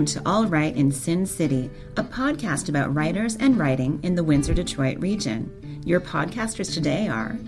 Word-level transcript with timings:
Welcome 0.00 0.22
to 0.22 0.30
All 0.30 0.46
Right 0.46 0.74
in 0.74 0.90
Sin 0.90 1.26
City, 1.26 1.68
a 1.98 2.02
podcast 2.02 2.70
about 2.70 2.94
writers 2.94 3.36
and 3.36 3.58
writing 3.58 4.00
in 4.02 4.14
the 4.14 4.24
Windsor 4.24 4.54
Detroit 4.54 4.98
region. 4.98 5.82
Your 5.84 6.00
podcasters 6.00 6.72
today 6.72 7.06
are 7.06 7.38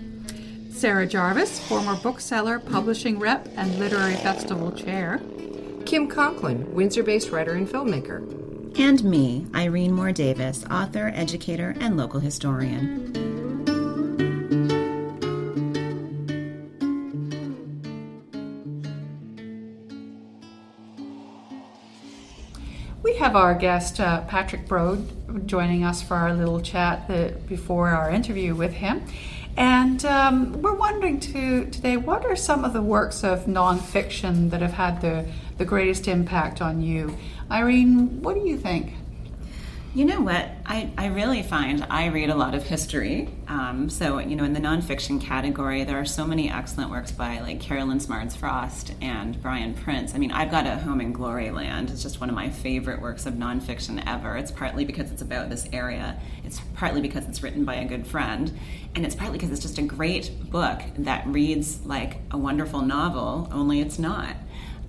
Sarah 0.69 1.07
Jarvis, 1.07 1.59
former 1.67 1.95
bookseller, 1.95 2.59
publishing 2.59 3.17
rep, 3.17 3.47
and 3.55 3.79
literary 3.79 4.13
festival 4.17 4.71
chair. 4.71 5.19
Kim 5.87 6.07
Conklin, 6.07 6.71
Windsor 6.75 7.01
based 7.01 7.31
writer 7.31 7.53
and 7.53 7.67
filmmaker. 7.67 8.21
and 8.77 9.03
me, 9.03 9.47
Irene 9.55 9.93
Moore 9.93 10.11
Davis, 10.11 10.63
author, 10.69 11.11
educator, 11.15 11.75
and 11.79 11.97
local 11.97 12.19
historian. 12.19 13.22
We 23.03 23.17
have 23.17 23.35
our 23.35 23.53
guest, 23.53 23.99
uh, 23.99 24.21
Patrick 24.21 24.65
Brode, 24.65 25.45
joining 25.45 25.83
us 25.83 26.01
for 26.01 26.15
our 26.15 26.33
little 26.33 26.61
chat 26.61 27.05
the, 27.09 27.35
before 27.49 27.89
our 27.89 28.09
interview 28.09 28.55
with 28.55 28.71
him. 28.71 29.03
And 29.57 30.05
um, 30.05 30.61
we're 30.61 30.73
wondering 30.73 31.19
to, 31.19 31.65
today 31.65 31.97
what 31.97 32.23
are 32.23 32.37
some 32.37 32.63
of 32.63 32.71
the 32.71 32.81
works 32.81 33.25
of 33.25 33.41
nonfiction 33.41 34.51
that 34.51 34.61
have 34.61 34.71
had 34.71 35.01
the, 35.01 35.27
the 35.57 35.65
greatest 35.65 36.07
impact 36.07 36.61
on 36.61 36.81
you? 36.81 37.17
Irene, 37.51 38.21
what 38.21 38.35
do 38.35 38.47
you 38.47 38.57
think? 38.57 38.93
You 39.93 40.05
know 40.05 40.21
what? 40.21 40.51
I, 40.65 40.89
I 40.97 41.07
really 41.07 41.43
find 41.43 41.85
I 41.89 42.05
read 42.05 42.29
a 42.29 42.35
lot 42.35 42.55
of 42.55 42.63
history. 42.63 43.27
Um, 43.49 43.89
so, 43.89 44.19
you 44.19 44.35
know, 44.35 44.45
in 44.45 44.53
the 44.53 44.61
nonfiction 44.61 45.19
category, 45.19 45.83
there 45.83 45.99
are 45.99 46.05
so 46.05 46.25
many 46.25 46.49
excellent 46.49 46.89
works 46.89 47.11
by 47.11 47.39
like 47.41 47.59
Karolyn 47.59 48.01
Smardz 48.01 48.37
Frost 48.37 48.93
and 49.01 49.41
Bryan 49.41 49.73
Prince. 49.73 50.15
I 50.15 50.19
mean, 50.19 50.31
I've 50.31 50.49
got 50.49 50.65
a 50.65 50.77
Home 50.77 51.01
in 51.01 51.11
Glory 51.11 51.51
Land. 51.51 51.89
It's 51.89 52.01
just 52.01 52.21
one 52.21 52.29
of 52.29 52.35
my 52.35 52.49
favorite 52.49 53.01
works 53.01 53.25
of 53.25 53.33
nonfiction 53.33 54.01
ever. 54.07 54.37
It's 54.37 54.51
partly 54.51 54.85
because 54.85 55.11
it's 55.11 55.21
about 55.21 55.49
this 55.49 55.67
area, 55.73 56.17
it's 56.45 56.61
partly 56.75 57.01
because 57.01 57.27
it's 57.27 57.43
written 57.43 57.65
by 57.65 57.75
a 57.75 57.85
good 57.85 58.07
friend, 58.07 58.57
and 58.95 59.05
it's 59.05 59.15
partly 59.15 59.37
because 59.37 59.51
it's 59.51 59.61
just 59.61 59.77
a 59.77 59.83
great 59.83 60.49
book 60.49 60.81
that 60.97 61.27
reads 61.27 61.85
like 61.85 62.19
a 62.31 62.37
wonderful 62.37 62.81
novel, 62.81 63.49
only 63.51 63.81
it's 63.81 63.99
not. 63.99 64.37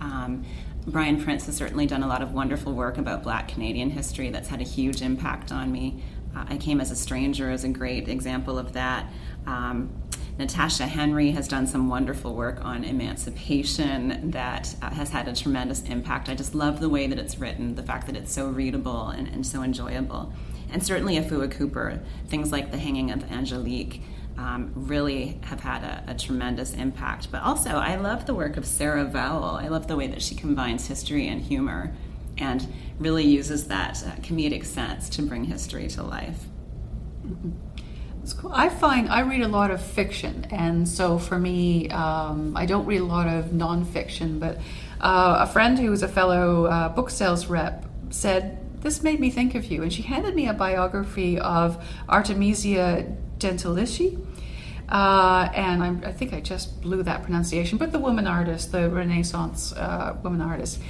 Um, 0.01 0.45
Bryan 0.87 1.23
Prince 1.23 1.47
has 1.47 1.57
certainly 1.57 1.87
done 1.87 2.03
a 2.03 2.07
lot 2.07 2.23
of 2.23 2.33
wonderful 2.33 2.75
work 2.75 2.99
about 2.99 3.23
black 3.23 3.49
Canadian 3.49 3.91
history 3.91 4.31
that's 4.31 4.49
had 4.49 4.61
a 4.61 4.65
huge 4.65 5.01
impact 5.01 5.51
on 5.51 5.73
me. 5.73 6.03
Uh, 6.37 6.45
I 6.49 6.57
Came 6.59 6.81
as 6.81 6.91
a 6.91 6.97
Stranger 6.97 7.51
is 7.51 7.65
a 7.65 7.69
great 7.69 8.09
example 8.09 8.59
of 8.59 8.75
that. 8.75 9.11
Um, 9.47 9.91
Natasha 10.37 10.87
Henry 10.87 11.31
has 11.31 11.47
done 11.49 11.67
some 11.67 11.89
wonderful 11.89 12.35
work 12.35 12.63
on 12.65 12.85
emancipation 12.85 14.31
that 14.33 14.75
uh, 14.83 14.91
has 14.91 15.11
had 15.11 15.29
a 15.29 15.35
tremendous 15.35 15.83
impact. 15.85 16.29
I 16.29 16.35
just 16.35 16.55
love 16.55 16.81
the 16.81 16.89
way 16.89 17.07
that 17.07 17.19
it's 17.19 17.39
written, 17.39 17.77
the 17.77 17.85
fact 17.85 18.07
that 18.09 18.17
it's 18.17 18.33
so 18.33 18.49
readable 18.49 19.09
and, 19.09 19.29
and 19.29 19.47
so 19.47 19.63
enjoyable. 19.63 20.33
And 20.71 20.85
certainly 20.85 21.17
Afua 21.17 21.51
Cooper, 21.51 22.01
things 22.27 22.51
like 22.51 22.73
The 22.73 22.79
Hanging 22.79 23.11
of 23.13 23.31
Angelique 23.31 24.03
um, 24.37 24.73
really 24.75 25.39
have 25.45 25.61
had 25.61 25.83
a, 25.85 26.05
a, 26.09 26.15
tremendous 26.15 26.75
impact. 26.75 27.31
But 27.31 27.43
also, 27.43 27.71
I 27.71 27.97
love 27.97 28.27
the 28.27 28.35
work 28.35 28.57
of 28.57 28.67
Sarah 28.67 29.05
Vowell. 29.05 29.63
I 29.63 29.69
love 29.69 29.87
the 29.87 29.97
way 29.97 30.09
that 30.09 30.23
she 30.23 30.35
combines 30.35 30.87
history 30.87 31.29
and 31.29 31.41
humor 31.41 31.95
and 32.39 32.67
really 32.99 33.25
uses 33.25 33.69
that 33.69 34.03
uh, 34.05 34.11
comedic 34.23 34.65
sense 34.65 35.09
to 35.11 35.23
bring 35.23 35.45
history 35.45 35.87
to 35.89 36.03
life. 36.03 36.39
It's 38.23 38.33
cool. 38.33 38.51
I 38.53 38.71
find 38.71 39.09
I 39.09 39.21
read 39.21 39.43
a 39.43 39.49
lot 39.49 39.71
of 39.71 39.81
fiction, 39.83 40.47
and 40.51 40.89
so 40.89 41.19
for 41.19 41.39
me, 41.39 41.91
um, 41.91 42.57
I 42.57 42.67
don't 42.67 42.87
read 42.87 43.03
a 43.03 43.05
lot 43.05 43.29
of 43.29 43.47
nonfiction. 43.47 44.41
But 44.41 44.59
uh, 45.01 45.37
a 45.41 45.47
friend 45.47 45.79
who 45.79 45.91
was 45.91 46.03
a 46.03 46.09
fellow 46.09 46.65
uh, 46.65 46.89
book 46.89 47.11
sales 47.11 47.47
rep 47.47 47.85
said, 48.11 48.81
This 48.81 49.03
made 49.03 49.21
me 49.21 49.31
think 49.31 49.55
of 49.55 49.67
you. 49.67 49.83
And 49.83 49.93
she 49.93 50.03
handed 50.03 50.35
me 50.35 50.49
a 50.49 50.55
biography 50.55 51.39
of 51.39 51.85
Artemisia 52.09 53.07
Gentileschi. 53.45 54.19
Uh, 54.89 55.49
and 55.55 55.83
I'm, 55.83 56.03
i 56.05 56.13
think 56.13 56.35
I 56.35 56.41
just 56.41 56.81
blew 56.83 57.03
that 57.03 57.23
pronunciation, 57.23 57.79
but 57.79 57.93
the 57.93 57.99
woman 57.99 58.27
artist, 58.27 58.73
the 58.73 58.91
Renaissance 58.91 59.73
uh, 59.73 60.17
woman 60.23 60.41
artist. 60.41 60.81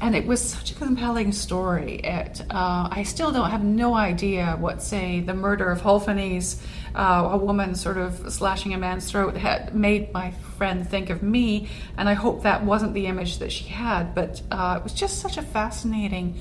And 0.00 0.16
it 0.16 0.26
was 0.26 0.42
such 0.42 0.72
a 0.72 0.74
compelling 0.74 1.30
story. 1.32 1.96
It, 2.02 2.42
uh, 2.50 2.88
I 2.90 3.04
still 3.04 3.30
don't 3.32 3.50
have 3.50 3.62
no 3.62 3.94
idea 3.94 4.56
what, 4.58 4.82
say, 4.82 5.20
the 5.20 5.34
murder 5.34 5.70
of 5.70 5.82
Holofernes, 5.82 6.60
uh, 6.94 7.28
a 7.32 7.36
woman 7.36 7.74
sort 7.74 7.96
of 7.96 8.32
slashing 8.32 8.74
a 8.74 8.78
man's 8.78 9.08
throat, 9.10 9.36
had 9.36 9.74
made 9.74 10.12
my 10.12 10.32
friend 10.58 10.88
think 10.88 11.10
of 11.10 11.22
me. 11.22 11.68
And 11.96 12.08
I 12.08 12.14
hope 12.14 12.42
that 12.42 12.64
wasn't 12.64 12.92
the 12.94 13.06
image 13.06 13.38
that 13.38 13.52
she 13.52 13.64
had. 13.64 14.14
But 14.14 14.42
uh, 14.50 14.78
it 14.78 14.82
was 14.82 14.94
just 14.94 15.20
such 15.20 15.36
a 15.36 15.42
fascinating 15.42 16.40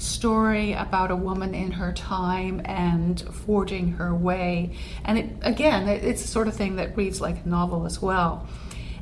story 0.00 0.72
about 0.72 1.10
a 1.10 1.16
woman 1.16 1.54
in 1.54 1.72
her 1.72 1.92
time 1.92 2.62
and 2.64 3.20
forging 3.20 3.92
her 3.92 4.14
way. 4.14 4.72
And 5.04 5.18
it, 5.18 5.30
again, 5.42 5.88
it's 5.88 6.22
the 6.22 6.28
sort 6.28 6.48
of 6.48 6.54
thing 6.54 6.76
that 6.76 6.96
reads 6.96 7.20
like 7.20 7.44
a 7.44 7.48
novel 7.48 7.86
as 7.86 8.00
well. 8.00 8.48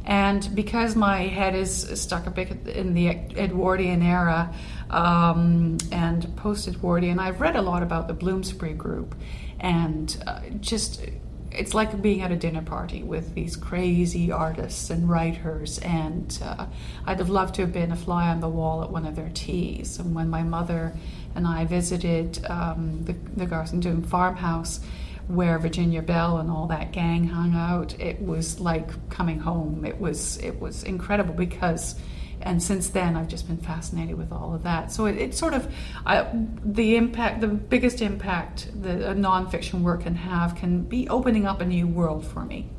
And 0.04 0.48
because 0.54 0.96
my 0.96 1.26
head 1.26 1.54
is 1.54 2.00
stuck 2.00 2.26
a 2.26 2.30
bit 2.30 2.66
in 2.66 2.94
the 2.94 3.08
Edwardian 3.08 4.02
era 4.02 4.54
um, 4.88 5.76
and 5.92 6.34
post 6.34 6.66
Edwardian, 6.66 7.18
I've 7.18 7.42
read 7.42 7.56
a 7.56 7.62
lot 7.62 7.82
about 7.82 8.08
the 8.08 8.14
Bloomsbury 8.14 8.72
Group 8.72 9.14
and 9.60 10.16
uh, 10.26 10.40
just 10.60 11.02
it's 11.58 11.74
like 11.74 12.00
being 12.00 12.22
at 12.22 12.30
a 12.30 12.36
dinner 12.36 12.62
party 12.62 13.02
with 13.02 13.34
these 13.34 13.56
crazy 13.56 14.30
artists 14.30 14.90
and 14.90 15.10
writers. 15.10 15.78
And 15.80 16.38
uh, 16.42 16.66
I'd 17.04 17.18
have 17.18 17.30
loved 17.30 17.56
to 17.56 17.62
have 17.62 17.72
been 17.72 17.90
a 17.90 17.96
fly 17.96 18.28
on 18.28 18.40
the 18.40 18.48
wall 18.48 18.82
at 18.84 18.90
one 18.90 19.04
of 19.04 19.16
their 19.16 19.30
teas. 19.34 19.98
And 19.98 20.14
when 20.14 20.30
my 20.30 20.42
mother 20.42 20.94
and 21.34 21.46
I 21.46 21.64
visited 21.64 22.44
um, 22.46 23.02
the, 23.04 23.14
the 23.36 23.46
Garson 23.46 23.80
Doone 23.80 24.02
farmhouse, 24.02 24.80
where 25.26 25.58
Virginia 25.58 26.00
Bell 26.00 26.38
and 26.38 26.50
all 26.50 26.68
that 26.68 26.92
gang 26.92 27.24
hung 27.24 27.54
out, 27.54 27.98
it 28.00 28.20
was 28.22 28.60
like 28.60 29.10
coming 29.10 29.38
home. 29.38 29.84
It 29.84 30.00
was 30.00 30.38
it 30.38 30.58
was 30.58 30.84
incredible 30.84 31.34
because 31.34 31.96
and 32.42 32.62
since 32.62 32.88
then 32.88 33.16
I've 33.16 33.28
just 33.28 33.46
been 33.46 33.58
fascinated 33.58 34.16
with 34.16 34.32
all 34.32 34.54
of 34.54 34.62
that. 34.62 34.92
So 34.92 35.06
it, 35.06 35.16
it's 35.16 35.38
sort 35.38 35.54
of 35.54 35.72
uh, 36.06 36.24
the 36.64 36.96
impact, 36.96 37.40
the 37.40 37.48
biggest 37.48 38.00
impact 38.00 38.70
that 38.82 39.00
a 39.00 39.14
nonfiction 39.14 39.82
work 39.82 40.02
can 40.02 40.14
have 40.14 40.54
can 40.54 40.82
be 40.82 41.08
opening 41.08 41.46
up 41.46 41.60
a 41.60 41.64
new 41.64 41.86
world 41.86 42.26
for 42.26 42.44
me 42.44 42.70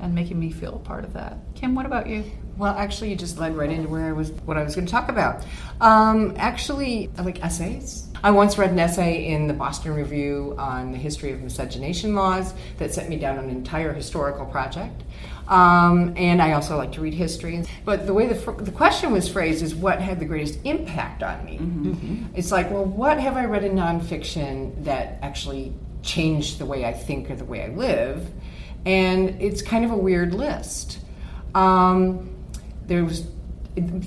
and 0.00 0.14
making 0.14 0.38
me 0.38 0.50
feel 0.50 0.76
a 0.76 0.78
part 0.78 1.04
of 1.04 1.12
that. 1.14 1.38
Kim, 1.54 1.74
what 1.74 1.86
about 1.86 2.06
you? 2.06 2.24
Well, 2.56 2.74
actually, 2.76 3.10
you 3.10 3.16
just 3.16 3.38
led 3.38 3.56
right 3.56 3.70
into 3.70 3.88
where 3.88 4.06
I 4.06 4.12
was, 4.12 4.30
what 4.30 4.56
I 4.56 4.64
was 4.64 4.74
going 4.74 4.86
to 4.86 4.90
talk 4.90 5.08
about. 5.08 5.44
Um, 5.80 6.34
actually, 6.36 7.08
I 7.16 7.22
like 7.22 7.44
essays. 7.44 8.08
I 8.22 8.32
once 8.32 8.58
read 8.58 8.70
an 8.70 8.78
essay 8.80 9.28
in 9.28 9.46
the 9.46 9.54
Boston 9.54 9.94
Review 9.94 10.56
on 10.58 10.90
the 10.90 10.98
history 10.98 11.30
of 11.30 11.40
miscegenation 11.40 12.16
laws 12.16 12.52
that 12.78 12.92
set 12.92 13.08
me 13.08 13.16
down 13.16 13.38
an 13.38 13.48
entire 13.48 13.92
historical 13.92 14.44
project. 14.46 15.02
Um, 15.48 16.12
and 16.16 16.42
I 16.42 16.52
also 16.52 16.76
like 16.76 16.92
to 16.92 17.00
read 17.00 17.14
history. 17.14 17.64
But 17.84 18.06
the 18.06 18.12
way 18.12 18.26
the, 18.26 18.52
the 18.52 18.70
question 18.70 19.12
was 19.12 19.28
phrased 19.28 19.62
is 19.62 19.74
what 19.74 20.00
had 20.00 20.20
the 20.20 20.26
greatest 20.26 20.58
impact 20.64 21.22
on 21.22 21.44
me? 21.44 21.58
Mm-hmm. 21.58 22.24
It's 22.34 22.52
like, 22.52 22.70
well, 22.70 22.84
what 22.84 23.18
have 23.18 23.36
I 23.36 23.46
read 23.46 23.64
in 23.64 23.72
nonfiction 23.72 24.84
that 24.84 25.18
actually 25.22 25.72
changed 26.02 26.58
the 26.58 26.66
way 26.66 26.84
I 26.84 26.92
think 26.92 27.30
or 27.30 27.36
the 27.36 27.46
way 27.46 27.64
I 27.64 27.68
live? 27.68 28.30
And 28.84 29.40
it's 29.40 29.62
kind 29.62 29.84
of 29.84 29.90
a 29.90 29.96
weird 29.96 30.34
list. 30.34 31.00
Um, 31.54 32.34
there 32.86 33.04
was 33.04 33.26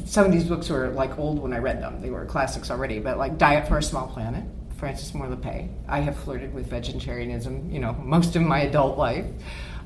some 0.05 0.25
of 0.25 0.31
these 0.31 0.43
books 0.43 0.69
were 0.69 0.89
like 0.89 1.17
old 1.17 1.39
when 1.39 1.53
I 1.53 1.57
read 1.57 1.81
them. 1.81 2.01
They 2.01 2.09
were 2.09 2.25
classics 2.25 2.69
already, 2.69 2.99
but 2.99 3.17
like 3.17 3.37
Diet 3.37 3.67
for 3.67 3.77
a 3.77 3.83
Small 3.83 4.07
Planet, 4.07 4.43
Frances 4.77 5.13
Moore 5.13 5.27
Lappé. 5.27 5.69
I 5.87 5.99
have 6.01 6.17
flirted 6.17 6.53
with 6.53 6.67
vegetarianism, 6.67 7.71
you 7.71 7.79
know, 7.79 7.93
most 7.93 8.35
of 8.35 8.41
my 8.41 8.61
adult 8.61 8.97
life. 8.97 9.25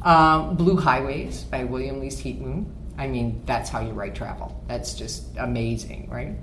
Um, 0.06 0.56
Blue 0.56 0.78
Highways 0.78 1.44
by 1.44 1.63
William 1.63 2.00
Least 2.00 2.19
Heat-Moon. 2.19 2.74
I 2.98 3.07
mean, 3.07 3.42
that's 3.46 3.69
how 3.69 3.81
you 3.81 3.92
write 3.92 4.16
travel. 4.16 4.63
That's 4.68 4.94
just 4.94 5.25
amazing, 5.38 6.10
right? 6.10 6.36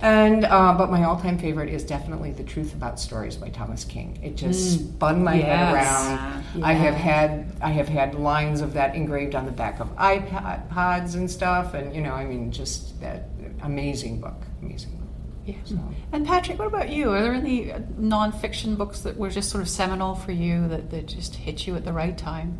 And 0.00 0.44
uh, 0.44 0.74
but 0.76 0.90
my 0.90 1.04
all-time 1.04 1.38
favorite 1.38 1.68
is 1.68 1.82
definitely 1.82 2.30
"The 2.32 2.44
Truth 2.44 2.74
About 2.74 3.00
Stories" 3.00 3.36
by 3.36 3.48
Thomas 3.48 3.84
King. 3.84 4.18
It 4.22 4.36
just 4.36 4.78
mm. 4.78 4.94
spun 4.94 5.24
my 5.24 5.34
yes. 5.34 5.46
head 5.46 5.74
around. 5.74 6.44
Yeah. 6.54 6.66
I 6.66 6.72
have 6.72 6.94
had 6.94 7.52
I 7.60 7.70
have 7.70 7.88
had 7.88 8.14
lines 8.14 8.60
of 8.60 8.74
that 8.74 8.94
engraved 8.94 9.34
on 9.34 9.44
the 9.44 9.52
back 9.52 9.80
of 9.80 9.94
iPods 9.96 11.14
and 11.14 11.28
stuff, 11.28 11.74
and 11.74 11.94
you 11.94 12.02
know, 12.02 12.12
I 12.12 12.24
mean, 12.24 12.52
just 12.52 13.00
that 13.00 13.28
amazing 13.62 14.20
book, 14.20 14.40
amazing 14.62 14.90
book. 14.90 15.08
Yeah. 15.46 15.56
So. 15.64 15.78
And 16.12 16.26
Patrick, 16.26 16.58
what 16.58 16.68
about 16.68 16.90
you? 16.90 17.10
Are 17.10 17.22
there 17.22 17.32
any 17.32 17.72
nonfiction 17.98 18.76
books 18.76 19.00
that 19.00 19.16
were 19.16 19.30
just 19.30 19.50
sort 19.50 19.62
of 19.62 19.68
seminal 19.68 20.14
for 20.14 20.32
you 20.32 20.68
that, 20.68 20.90
that 20.90 21.06
just 21.06 21.34
hit 21.34 21.66
you 21.66 21.74
at 21.74 21.84
the 21.84 21.92
right 21.92 22.16
time? 22.16 22.58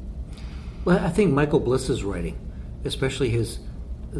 Well, 0.84 0.98
I 0.98 1.10
think 1.10 1.32
Michael 1.32 1.60
Bliss's 1.60 2.04
writing, 2.04 2.38
especially 2.84 3.30
his 3.30 3.58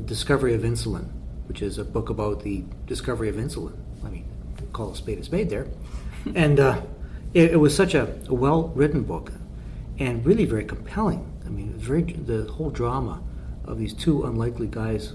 Discovery 0.04 0.54
of 0.54 0.62
Insulin, 0.62 1.08
which 1.46 1.62
is 1.62 1.78
a 1.78 1.84
book 1.84 2.10
about 2.10 2.42
the 2.42 2.64
discovery 2.86 3.28
of 3.28 3.36
insulin. 3.36 3.74
I 4.04 4.10
mean, 4.10 4.26
call 4.72 4.92
a 4.92 4.96
spade 4.96 5.18
a 5.18 5.24
spade 5.24 5.48
there. 5.48 5.66
and 6.34 6.60
uh, 6.60 6.82
it, 7.32 7.52
it, 7.52 7.56
was 7.56 7.74
such 7.74 7.94
a, 7.94 8.18
a 8.28 8.34
well 8.34 8.68
written 8.74 9.02
book 9.02 9.32
and 9.98 10.24
really 10.26 10.44
very 10.44 10.64
compelling. 10.64 11.32
I 11.46 11.48
mean, 11.48 11.70
it 11.70 11.74
was 11.74 11.82
very, 11.82 12.02
the 12.02 12.44
whole 12.52 12.70
drama 12.70 13.22
of 13.64 13.78
these 13.78 13.94
two 13.94 14.24
unlikely 14.24 14.66
guys 14.66 15.14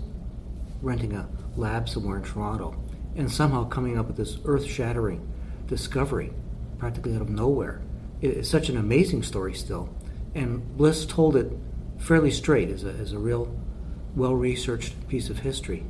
renting 0.82 1.14
a 1.14 1.30
lab 1.56 1.88
somewhere 1.88 2.18
in 2.18 2.24
Toronto 2.24 2.76
and 3.16 3.32
somehow 3.32 3.66
coming 3.66 3.98
up 3.98 4.08
with 4.08 4.18
this 4.18 4.40
earth 4.46 4.66
shattering 4.66 5.28
discovery 5.68 6.32
practically 6.80 7.16
out 7.16 7.22
of 7.22 7.30
nowhere. 7.30 7.82
It's 8.22 8.50
such 8.50 8.70
an 8.70 8.78
amazing 8.78 9.24
story 9.24 9.54
still. 9.54 9.90
And 10.36 10.78
Bliss 10.78 11.06
told 11.06 11.36
it 11.36 11.52
fairly 11.98 12.32
straight 12.32 12.70
as 12.70 12.84
a, 12.84 12.92
as 12.94 13.14
a 13.14 13.20
real 13.20 13.56
well 14.16 14.36
researched 14.36 15.08
piece 15.08 15.30
of 15.30 15.40
history, 15.40 15.84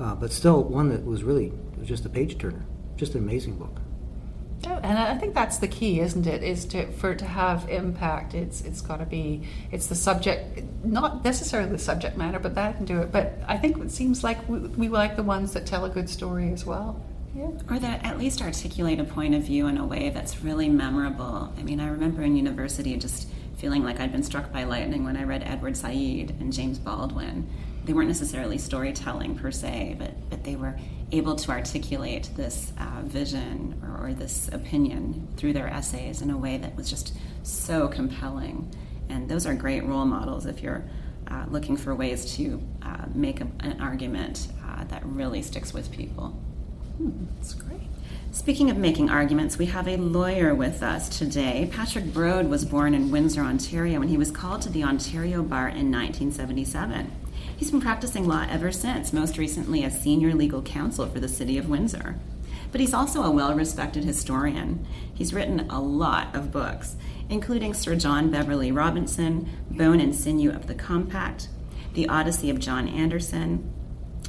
uh, 0.00 0.14
but 0.14 0.32
still 0.32 0.62
one 0.62 0.88
that 0.90 1.04
was 1.04 1.22
really 1.22 1.52
was 1.78 1.88
just 1.88 2.04
a 2.04 2.08
page 2.08 2.38
turner. 2.38 2.64
Just 2.96 3.14
an 3.14 3.22
amazing 3.22 3.56
book. 3.56 3.80
And 4.64 4.98
I 4.98 5.16
think 5.16 5.34
that's 5.34 5.58
the 5.58 5.68
key, 5.68 6.00
isn't 6.00 6.26
it? 6.26 6.42
Is 6.42 6.64
to 6.66 6.90
for 6.92 7.12
it 7.12 7.18
to 7.20 7.24
have 7.24 7.68
impact, 7.68 8.34
it's 8.34 8.62
it's 8.62 8.80
got 8.80 8.98
to 8.98 9.06
be 9.06 9.42
it's 9.70 9.86
the 9.86 9.94
subject, 9.94 10.62
not 10.84 11.24
necessarily 11.24 11.70
the 11.70 11.78
subject 11.78 12.16
matter, 12.16 12.38
but 12.38 12.54
that 12.54 12.76
can 12.76 12.84
do 12.84 13.00
it. 13.00 13.12
But 13.12 13.38
I 13.46 13.58
think 13.58 13.78
it 13.78 13.90
seems 13.90 14.24
like 14.24 14.48
we, 14.48 14.58
we 14.58 14.88
like 14.88 15.16
the 15.16 15.22
ones 15.22 15.52
that 15.52 15.66
tell 15.66 15.84
a 15.84 15.90
good 15.90 16.08
story 16.08 16.52
as 16.52 16.64
well. 16.64 17.00
Yeah. 17.34 17.50
Or 17.68 17.78
that 17.78 18.04
at 18.04 18.18
least 18.18 18.40
articulate 18.40 18.98
a 18.98 19.04
point 19.04 19.34
of 19.34 19.42
view 19.42 19.66
in 19.66 19.76
a 19.76 19.84
way 19.84 20.08
that's 20.08 20.42
really 20.42 20.70
memorable. 20.70 21.52
I 21.58 21.62
mean, 21.62 21.80
I 21.80 21.88
remember 21.88 22.22
in 22.22 22.34
university 22.34 22.96
just 22.96 23.28
feeling 23.56 23.82
like 23.82 24.00
I'd 24.00 24.12
been 24.12 24.22
struck 24.22 24.52
by 24.52 24.64
lightning 24.64 25.04
when 25.04 25.16
I 25.16 25.24
read 25.24 25.42
Edward 25.42 25.76
Said 25.76 26.36
and 26.40 26.52
James 26.52 26.78
Baldwin. 26.78 27.48
They 27.84 27.92
weren't 27.92 28.08
necessarily 28.08 28.58
storytelling 28.58 29.38
per 29.38 29.50
se, 29.50 29.96
but, 29.98 30.28
but 30.28 30.44
they 30.44 30.56
were 30.56 30.76
able 31.12 31.36
to 31.36 31.50
articulate 31.50 32.30
this 32.36 32.72
uh, 32.78 33.02
vision 33.02 33.80
or, 33.82 34.08
or, 34.08 34.14
this 34.14 34.48
opinion 34.48 35.28
through 35.36 35.52
their 35.52 35.68
essays 35.68 36.20
in 36.20 36.30
a 36.30 36.36
way 36.36 36.58
that 36.58 36.74
was 36.74 36.90
just 36.90 37.16
so 37.44 37.86
compelling. 37.86 38.68
And 39.08 39.28
those 39.28 39.46
are 39.46 39.54
great 39.54 39.84
role 39.84 40.04
models 40.04 40.46
if 40.46 40.62
you're 40.62 40.84
uh, 41.28 41.44
looking 41.48 41.76
for 41.76 41.94
ways 41.94 42.36
to 42.36 42.60
uh, 42.82 43.04
make 43.14 43.40
a, 43.40 43.46
an 43.60 43.80
argument 43.80 44.48
uh, 44.66 44.82
that 44.84 45.04
really 45.06 45.42
sticks 45.42 45.72
with 45.72 45.92
people. 45.92 46.30
Hmm, 46.96 47.26
that's 47.36 47.54
great. 47.54 47.75
Speaking 48.36 48.70
of 48.70 48.76
making 48.76 49.08
arguments, 49.08 49.56
we 49.56 49.64
have 49.66 49.88
a 49.88 49.96
lawyer 49.96 50.54
with 50.54 50.82
us 50.82 51.08
today. 51.08 51.70
Patrick 51.72 52.04
Brode 52.04 52.50
was 52.50 52.66
born 52.66 52.92
in 52.92 53.10
Windsor, 53.10 53.40
Ontario, 53.40 54.02
and 54.02 54.10
he 54.10 54.18
was 54.18 54.30
called 54.30 54.60
to 54.62 54.68
the 54.68 54.84
Ontario 54.84 55.42
Bar 55.42 55.68
in 55.68 55.90
1977. 55.90 57.10
He's 57.56 57.70
been 57.70 57.80
practicing 57.80 58.28
law 58.28 58.46
ever 58.48 58.70
since, 58.70 59.10
most 59.10 59.38
recently 59.38 59.84
as 59.84 60.00
senior 60.00 60.34
legal 60.34 60.60
counsel 60.60 61.06
for 61.06 61.18
the 61.18 61.28
City 61.28 61.56
of 61.56 61.70
Windsor. 61.70 62.16
But 62.70 62.82
he's 62.82 62.92
also 62.92 63.22
a 63.22 63.30
well 63.30 63.54
respected 63.54 64.04
historian. 64.04 64.86
He's 65.14 65.32
written 65.32 65.68
a 65.70 65.80
lot 65.80 66.36
of 66.36 66.52
books, 66.52 66.96
including 67.30 67.72
Sir 67.72 67.96
John 67.96 68.30
Beverley 68.30 68.70
Robinson, 68.70 69.48
Bone 69.70 69.98
and 69.98 70.14
Sinew 70.14 70.54
of 70.54 70.66
the 70.66 70.74
Compact, 70.74 71.48
The 71.94 72.06
Odyssey 72.06 72.50
of 72.50 72.58
John 72.58 72.86
Anderson, 72.86 73.72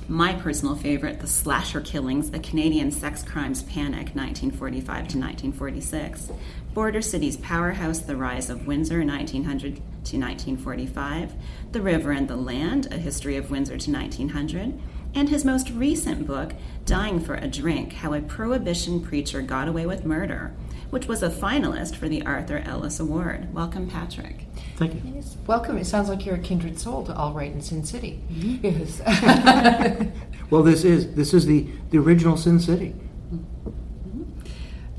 my 0.08 0.34
personal 0.34 0.76
favorite, 0.76 1.20
The 1.20 1.28
Slasher 1.28 1.82
Killings, 1.82 2.30
A 2.34 2.40
Canadian 2.40 2.92
Sex 2.92 3.24
Crimes 3.24 3.64
Panic, 3.64 4.16
1945 4.16 4.86
to 4.86 5.18
1946, 5.18 6.32
Border 6.74 7.02
Cities 7.02 7.38
Powerhouse, 7.38 8.00
The 8.00 8.16
Rise 8.16 8.50
of 8.50 8.68
Windsor, 8.68 9.04
1900 9.04 9.76
to 9.76 10.18
1945, 10.18 11.34
The 11.72 11.82
River 11.82 12.12
and 12.12 12.28
the 12.28 12.36
Land, 12.36 12.88
A 12.92 12.98
History 12.98 13.36
of 13.36 13.52
Windsor 13.52 13.78
to 13.78 13.92
1900, 13.92 14.80
and 15.14 15.30
his 15.30 15.44
most 15.44 15.70
recent 15.72 16.28
book, 16.28 16.54
Dying 16.86 17.20
for 17.20 17.36
a 17.36 17.48
Drink 17.48 17.94
How 17.94 18.14
a 18.14 18.22
Prohibition 18.22 19.02
Preacher 19.02 19.42
Got 19.42 19.68
Away 19.68 19.86
with 19.86 20.06
Murder, 20.06 20.54
which 20.90 21.08
was 21.08 21.24
a 21.24 21.30
finalist 21.30 21.96
for 21.96 22.08
the 22.08 22.26
Arthur 22.26 22.60
Ellis 22.60 23.00
Award. 23.00 23.54
Welcome, 23.54 23.90
Patrick. 23.90 24.46
Thank 24.78 24.94
you. 24.94 25.02
Yes. 25.16 25.38
Welcome. 25.46 25.78
It 25.78 25.86
sounds 25.86 26.10
like 26.10 26.26
you're 26.26 26.36
a 26.36 26.40
kindred 26.40 26.80
soul 26.80 27.04
to 27.06 27.16
All 27.16 27.34
Right 27.34 27.52
in 27.52 27.62
Sin 27.62 27.84
City. 27.84 28.22
Mm-hmm. 28.32 28.66
Yes. 28.66 30.12
well, 30.50 30.64
this 30.64 30.84
is 30.84 31.14
this 31.16 31.34
is 31.34 31.46
the 31.46 31.68
the 31.90 31.98
original 31.98 32.38
Sin 32.38 32.60
City. 32.60 32.96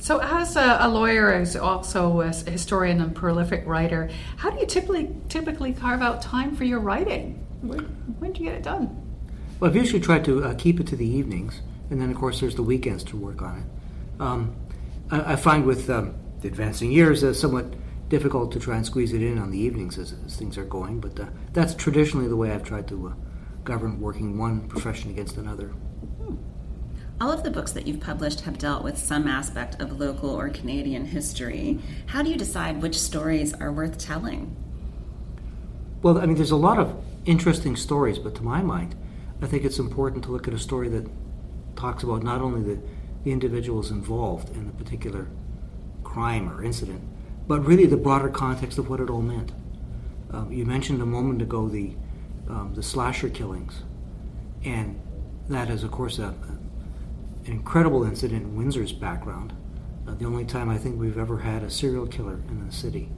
So, 0.00 0.20
as 0.20 0.56
a, 0.56 0.78
a, 0.80 0.88
lawyer, 0.88 1.32
as 1.32 1.56
also 1.56 2.20
a 2.20 2.28
historian 2.32 3.00
and 3.00 3.14
prolific 3.14 3.66
writer, 3.66 4.08
how 4.36 4.48
do 4.48 4.58
you 4.58 4.66
typically 4.66 5.14
typically 5.28 5.72
carve 5.72 6.02
out 6.02 6.22
time 6.22 6.54
for 6.54 6.64
your 6.64 6.78
writing? 6.78 7.44
When, 7.60 7.80
when 8.18 8.32
do 8.32 8.42
you 8.42 8.48
get 8.48 8.56
it 8.56 8.62
done? 8.62 9.04
Well, 9.58 9.68
I've 9.68 9.76
usually 9.76 10.00
tried 10.00 10.24
to 10.26 10.44
uh, 10.44 10.54
keep 10.54 10.78
it 10.78 10.86
to 10.86 10.96
the 10.96 11.06
evenings, 11.06 11.62
and 11.90 12.00
then 12.00 12.10
of 12.10 12.16
course 12.16 12.40
there's 12.40 12.54
the 12.54 12.62
weekends 12.62 13.02
to 13.04 13.16
work 13.16 13.42
on 13.42 13.58
it. 13.58 14.22
Um, 14.22 14.56
I, 15.10 15.32
I, 15.32 15.36
find 15.36 15.64
with 15.64 15.88
um, 15.90 16.14
the 16.40 16.48
advancing 16.48 16.92
years, 16.92 17.24
uh, 17.24 17.34
somewhat 17.34 17.74
difficult 18.08 18.52
to 18.52 18.60
try 18.60 18.76
and 18.76 18.86
squeeze 18.86 19.12
it 19.12 19.22
in 19.22 19.38
on 19.38 19.50
the 19.50 19.58
evenings 19.58 19.98
as, 19.98 20.14
as 20.24 20.36
things 20.36 20.56
are 20.56 20.64
going, 20.64 21.00
but 21.00 21.18
uh, 21.18 21.26
that's 21.52 21.74
traditionally 21.74 22.28
the 22.28 22.36
way 22.36 22.52
I've 22.52 22.64
tried 22.64 22.88
to 22.88 23.08
uh, 23.08 23.12
govern 23.64 24.00
working 24.00 24.38
one 24.38 24.68
profession 24.68 25.10
against 25.10 25.36
another. 25.36 25.72
All 27.20 27.32
of 27.32 27.42
the 27.42 27.50
books 27.50 27.72
that 27.72 27.86
you've 27.86 28.00
published 28.00 28.42
have 28.42 28.58
dealt 28.58 28.84
with 28.84 28.96
some 28.96 29.26
aspect 29.26 29.80
of 29.80 29.98
local 29.98 30.30
or 30.30 30.48
Canadian 30.50 31.04
history. 31.04 31.80
How 32.06 32.22
do 32.22 32.30
you 32.30 32.36
decide 32.36 32.80
which 32.80 32.98
stories 32.98 33.52
are 33.54 33.72
worth 33.72 33.98
telling? 33.98 34.56
Well, 36.00 36.18
I 36.18 36.26
mean, 36.26 36.36
there's 36.36 36.52
a 36.52 36.56
lot 36.56 36.78
of 36.78 36.94
interesting 37.24 37.74
stories, 37.74 38.20
but 38.20 38.36
to 38.36 38.42
my 38.42 38.62
mind, 38.62 38.94
I 39.42 39.46
think 39.46 39.64
it's 39.64 39.80
important 39.80 40.24
to 40.24 40.30
look 40.30 40.46
at 40.46 40.54
a 40.54 40.58
story 40.58 40.88
that 40.90 41.08
talks 41.74 42.04
about 42.04 42.22
not 42.22 42.40
only 42.40 42.62
the, 42.62 42.80
the 43.24 43.32
individuals 43.32 43.90
involved 43.90 44.54
in 44.56 44.68
a 44.68 44.72
particular 44.82 45.28
crime 46.04 46.50
or 46.50 46.62
incident, 46.62 47.02
but 47.46 47.60
really 47.64 47.86
the 47.86 47.96
broader 47.96 48.28
context 48.28 48.78
of 48.78 48.88
what 48.88 49.00
it 49.00 49.10
all 49.10 49.22
meant. 49.22 49.52
Um, 50.30 50.52
you 50.52 50.64
mentioned 50.64 51.00
a 51.00 51.06
moment 51.06 51.42
ago 51.42 51.68
the 51.68 51.94
um, 52.48 52.72
the 52.74 52.82
slasher 52.82 53.28
killings, 53.28 53.82
and 54.64 54.98
that 55.48 55.68
is, 55.68 55.84
of 55.84 55.90
course, 55.90 56.18
a, 56.18 56.34
an 57.44 57.52
incredible 57.52 58.04
incident 58.04 58.42
in 58.42 58.56
Windsor's 58.56 58.92
background. 58.92 59.52
Uh, 60.06 60.14
the 60.14 60.24
only 60.24 60.46
time 60.46 60.70
I 60.70 60.78
think 60.78 60.98
we've 60.98 61.18
ever 61.18 61.38
had 61.38 61.62
a 61.62 61.70
serial 61.70 62.06
killer 62.06 62.40
in 62.48 62.66
the 62.66 62.72
city. 62.72 63.10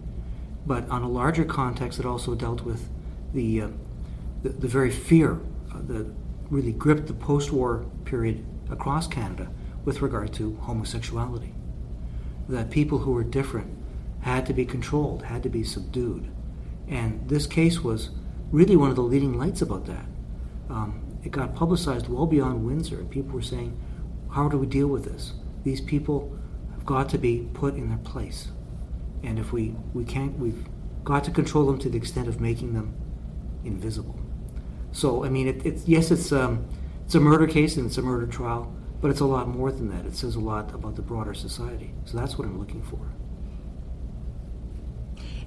But 0.66 0.88
on 0.88 1.02
a 1.02 1.08
larger 1.08 1.44
context, 1.44 2.00
it 2.00 2.06
also 2.06 2.34
dealt 2.34 2.62
with 2.62 2.88
the 3.32 3.62
uh, 3.62 3.68
the, 4.42 4.48
the, 4.48 4.68
very 4.68 4.90
fear 4.90 5.40
uh, 5.72 5.80
that 5.86 6.12
really 6.48 6.72
gripped 6.72 7.06
the 7.06 7.12
post-war 7.14 7.84
period 8.04 8.44
across 8.70 9.06
Canada 9.06 9.50
with 9.84 10.02
regard 10.02 10.32
to 10.34 10.56
homosexuality. 10.62 11.54
That 12.48 12.70
people 12.70 12.98
who 12.98 13.12
were 13.12 13.24
different 13.24 13.76
had 14.20 14.46
to 14.46 14.52
be 14.52 14.64
controlled, 14.64 15.24
had 15.24 15.42
to 15.42 15.48
be 15.48 15.64
subdued. 15.64 16.30
And 16.88 17.28
this 17.28 17.46
case 17.46 17.82
was 17.82 18.10
really 18.50 18.76
one 18.76 18.90
of 18.90 18.96
the 18.96 19.02
leading 19.02 19.38
lights 19.38 19.62
about 19.62 19.86
that. 19.86 20.04
Um, 20.68 21.18
it 21.24 21.32
got 21.32 21.54
publicized 21.54 22.08
well 22.08 22.26
beyond 22.26 22.64
Windsor, 22.64 23.00
and 23.00 23.10
people 23.10 23.34
were 23.34 23.42
saying, 23.42 23.78
How 24.32 24.48
do 24.48 24.58
we 24.58 24.66
deal 24.66 24.88
with 24.88 25.04
this? 25.04 25.34
These 25.64 25.80
people 25.80 26.36
have 26.72 26.84
got 26.84 27.08
to 27.10 27.18
be 27.18 27.48
put 27.54 27.74
in 27.74 27.88
their 27.88 27.98
place. 27.98 28.48
And 29.22 29.38
if 29.38 29.52
we, 29.52 29.74
we 29.92 30.04
can't, 30.04 30.38
we've 30.38 30.64
got 31.04 31.24
to 31.24 31.30
control 31.30 31.66
them 31.66 31.78
to 31.78 31.88
the 31.88 31.98
extent 31.98 32.28
of 32.28 32.40
making 32.40 32.74
them 32.74 32.94
invisible. 33.64 34.18
So, 34.92 35.24
I 35.24 35.28
mean, 35.28 35.48
it, 35.48 35.64
it's 35.64 35.86
yes, 35.86 36.10
it's, 36.10 36.32
um, 36.32 36.66
it's 37.04 37.14
a 37.14 37.20
murder 37.20 37.46
case 37.46 37.76
and 37.76 37.86
it's 37.86 37.98
a 37.98 38.02
murder 38.02 38.26
trial, 38.26 38.74
but 39.00 39.10
it's 39.10 39.20
a 39.20 39.26
lot 39.26 39.48
more 39.48 39.72
than 39.72 39.88
that. 39.88 40.04
It 40.06 40.14
says 40.14 40.34
a 40.34 40.40
lot 40.40 40.74
about 40.74 40.96
the 40.96 41.02
broader 41.02 41.34
society. 41.34 41.92
So 42.04 42.18
that's 42.18 42.38
what 42.38 42.46
I'm 42.46 42.58
looking 42.58 42.82
for. 42.82 42.98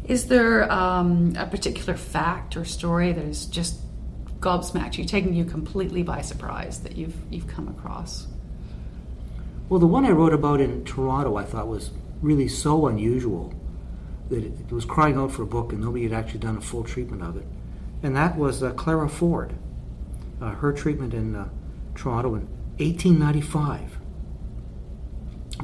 Is 0.06 0.28
there 0.28 0.70
um, 0.72 1.36
a 1.38 1.46
particular 1.46 1.96
fact 1.96 2.58
or 2.58 2.66
story 2.66 3.14
that 3.14 3.24
is 3.24 3.46
just 3.46 3.80
gobsmacked 4.40 4.98
you, 4.98 5.06
taking 5.06 5.34
you 5.34 5.46
completely 5.46 6.04
by 6.04 6.22
surprise 6.22 6.82
that 6.82 6.98
you've 6.98 7.16
you've 7.32 7.48
come 7.48 7.70
across? 7.70 8.28
Well, 9.70 9.80
the 9.80 9.88
one 9.88 10.06
I 10.06 10.12
wrote 10.12 10.34
about 10.34 10.60
in 10.60 10.84
Toronto, 10.84 11.38
I 11.38 11.46
thought 11.46 11.68
was 11.68 11.92
really 12.22 12.50
so 12.50 12.88
unusual 12.88 13.54
that 14.30 14.44
it, 14.44 14.72
was 14.72 14.84
crying 14.84 15.18
out 15.18 15.32
for 15.32 15.44
a 15.44 15.46
book, 15.46 15.72
and 15.72 15.82
nobody 15.82 16.04
had 16.04 16.14
actually 16.14 16.40
done 16.40 16.58
a 16.58 16.62
full 16.62 16.84
treatment 16.84 17.22
of 17.22 17.38
it. 17.38 17.46
And 18.02 18.16
that 18.16 18.38
was 18.38 18.62
uh, 18.62 18.72
Clara 18.74 19.08
Ford, 19.08 19.54
uh, 20.42 20.52
her 20.52 20.74
treatment 20.74 21.14
in 21.14 21.36
uh, 21.36 21.48
Toronto 21.96 22.36
in 22.36 22.48
1895. 22.78 24.00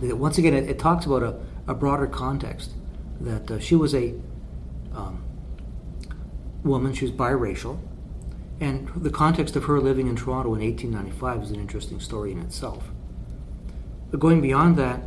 Once 0.01 0.38
again, 0.38 0.54
it, 0.54 0.70
it 0.70 0.80
talks 0.80 1.06
about 1.06 1.24
a, 1.24 1.39
a 1.68 1.74
broader 1.74 2.08
context 2.08 2.72
that 3.20 3.50
uh, 3.51 3.60
she 3.60 3.75
was 3.75 3.94
a 3.94 4.13
um, 4.94 5.24
woman. 6.63 6.94
She 6.94 7.06
was 7.06 7.12
biracial. 7.12 7.80
And 8.62 8.89
the 8.96 9.10
context 9.10 9.56
of 9.56 9.66
her 9.66 9.80
living 9.80 10.08
in 10.08 10.16
Toronto 10.16 10.54
in 10.54 10.62
1895 10.62 11.44
is 11.44 11.51
an 11.51 11.60
interesting 11.60 12.00
story 12.00 12.32
in 12.32 12.39
itself. 12.39 12.92
But 14.12 14.20
going 14.20 14.42
beyond 14.42 14.78
that, 14.78 15.01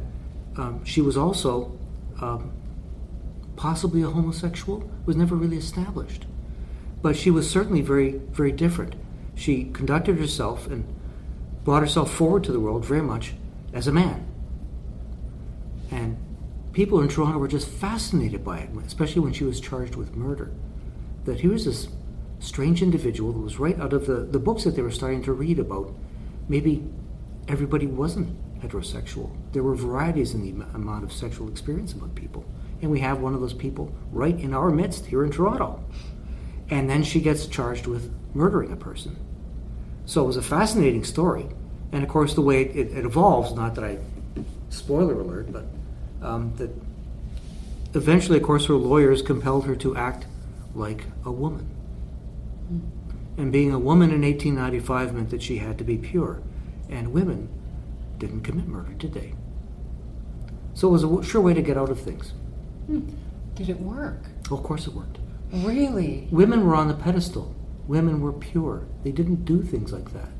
um, 0.56 0.84
she 0.84 1.00
was 1.00 1.16
also 1.16 1.78
um, 2.20 2.52
possibly 3.56 4.02
a 4.02 4.08
homosexual. 4.08 4.90
Was 5.06 5.16
never 5.16 5.34
really 5.34 5.58
established. 5.58 6.26
But 7.02 7.16
she 7.16 7.30
was 7.30 7.50
certainly 7.50 7.80
very, 7.80 8.20
very 8.30 8.52
different. 8.52 8.94
She 9.34 9.64
conducted 9.64 10.18
herself 10.18 10.66
and 10.66 10.84
brought 11.64 11.82
herself 11.82 12.12
forward 12.12 12.44
to 12.44 12.52
the 12.52 12.60
world 12.60 12.84
very 12.84 13.02
much 13.02 13.34
as 13.72 13.86
a 13.86 13.92
man. 13.92 14.26
And 15.90 16.16
people 16.72 17.00
in 17.00 17.08
Toronto 17.08 17.38
were 17.38 17.48
just 17.48 17.68
fascinated 17.68 18.44
by 18.44 18.60
it, 18.60 18.70
especially 18.86 19.20
when 19.20 19.32
she 19.32 19.44
was 19.44 19.60
charged 19.60 19.94
with 19.94 20.16
murder. 20.16 20.52
That 21.24 21.40
here 21.40 21.52
was 21.52 21.64
this 21.64 21.88
strange 22.40 22.82
individual 22.82 23.32
that 23.32 23.38
was 23.38 23.58
right 23.58 23.78
out 23.78 23.92
of 23.92 24.06
the, 24.06 24.24
the 24.24 24.38
books 24.38 24.64
that 24.64 24.74
they 24.74 24.82
were 24.82 24.90
starting 24.90 25.22
to 25.22 25.32
read 25.32 25.58
about 25.58 25.94
maybe 26.48 26.84
everybody 27.48 27.86
wasn't 27.86 28.36
heterosexual. 28.60 29.30
There 29.52 29.62
were 29.62 29.74
varieties 29.74 30.34
in 30.34 30.42
the 30.42 30.64
amount 30.74 31.04
of 31.04 31.12
sexual 31.12 31.48
experience 31.48 31.92
among 31.92 32.10
people. 32.10 32.44
And 32.80 32.90
we 32.90 33.00
have 33.00 33.20
one 33.20 33.34
of 33.34 33.40
those 33.40 33.54
people 33.54 33.94
right 34.10 34.38
in 34.38 34.54
our 34.54 34.70
midst 34.70 35.06
here 35.06 35.24
in 35.24 35.30
Toronto. 35.30 35.84
And 36.68 36.88
then 36.88 37.02
she 37.04 37.20
gets 37.20 37.46
charged 37.46 37.86
with 37.86 38.12
murdering 38.34 38.72
a 38.72 38.76
person. 38.76 39.16
So 40.06 40.24
it 40.24 40.26
was 40.26 40.36
a 40.36 40.42
fascinating 40.42 41.04
story. 41.04 41.46
And 41.92 42.02
of 42.02 42.08
course, 42.08 42.34
the 42.34 42.40
way 42.40 42.62
it, 42.62 42.92
it 42.92 43.04
evolves, 43.04 43.54
not 43.54 43.74
that 43.74 43.84
I, 43.84 43.98
spoiler 44.70 45.20
alert, 45.20 45.52
but 45.52 45.66
um, 46.22 46.54
that 46.56 46.70
eventually, 47.94 48.38
of 48.38 48.44
course, 48.44 48.66
her 48.66 48.74
lawyers 48.74 49.22
compelled 49.22 49.66
her 49.66 49.76
to 49.76 49.96
act 49.96 50.26
like 50.74 51.04
a 51.24 51.30
woman. 51.30 51.68
And 53.36 53.52
being 53.52 53.72
a 53.72 53.78
woman 53.78 54.10
in 54.10 54.22
1895 54.22 55.14
meant 55.14 55.30
that 55.30 55.42
she 55.42 55.58
had 55.58 55.78
to 55.78 55.84
be 55.84 55.98
pure. 55.98 56.42
And 56.88 57.12
women 57.12 57.48
didn't 58.18 58.42
commit 58.42 58.66
murder, 58.66 58.92
did 58.92 59.14
they? 59.14 59.34
So 60.74 60.88
it 60.88 60.92
was 60.92 61.04
a 61.04 61.06
w- 61.06 61.22
sure 61.22 61.40
way 61.40 61.54
to 61.54 61.62
get 61.62 61.76
out 61.76 61.90
of 61.90 62.00
things. 62.00 62.32
Did 63.54 63.68
it 63.68 63.80
work? 63.80 64.22
Well, 64.50 64.58
of 64.58 64.64
course 64.64 64.86
it 64.86 64.94
worked. 64.94 65.18
Really? 65.52 66.28
Women 66.30 66.66
were 66.66 66.74
on 66.74 66.88
the 66.88 66.94
pedestal. 66.94 67.54
Women 67.86 68.20
were 68.20 68.32
pure. 68.32 68.86
They 69.02 69.12
didn't 69.12 69.44
do 69.44 69.62
things 69.62 69.92
like 69.92 70.12
that. 70.12 70.30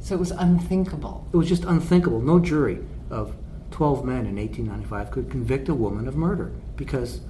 So 0.00 0.14
it 0.14 0.18
was 0.18 0.30
unthinkable. 0.30 1.26
It 1.32 1.36
was 1.36 1.48
just 1.48 1.64
unthinkable. 1.64 2.20
No 2.20 2.38
jury 2.38 2.78
of 3.10 3.34
12 3.70 4.04
men 4.04 4.26
in 4.26 4.36
1895 4.36 5.10
could 5.10 5.30
convict 5.30 5.68
a 5.68 5.74
woman 5.74 6.08
of 6.08 6.16
murder 6.16 6.52
because 6.76 7.20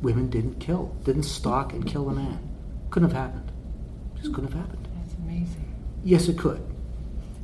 women 0.00 0.30
didn't 0.30 0.58
kill, 0.58 0.96
didn't 1.04 1.24
stalk 1.24 1.72
and 1.72 1.86
kill 1.86 2.08
a 2.08 2.12
man. 2.14 2.48
Couldn't 2.90 3.10
have 3.10 3.18
happened. 3.18 3.52
Just 4.20 4.34
couldn't 4.34 4.52
have 4.52 4.60
happened. 4.60 4.88
That's 4.96 5.14
amazing. 5.14 5.74
Yes, 6.04 6.28
it 6.28 6.38
could. 6.38 6.60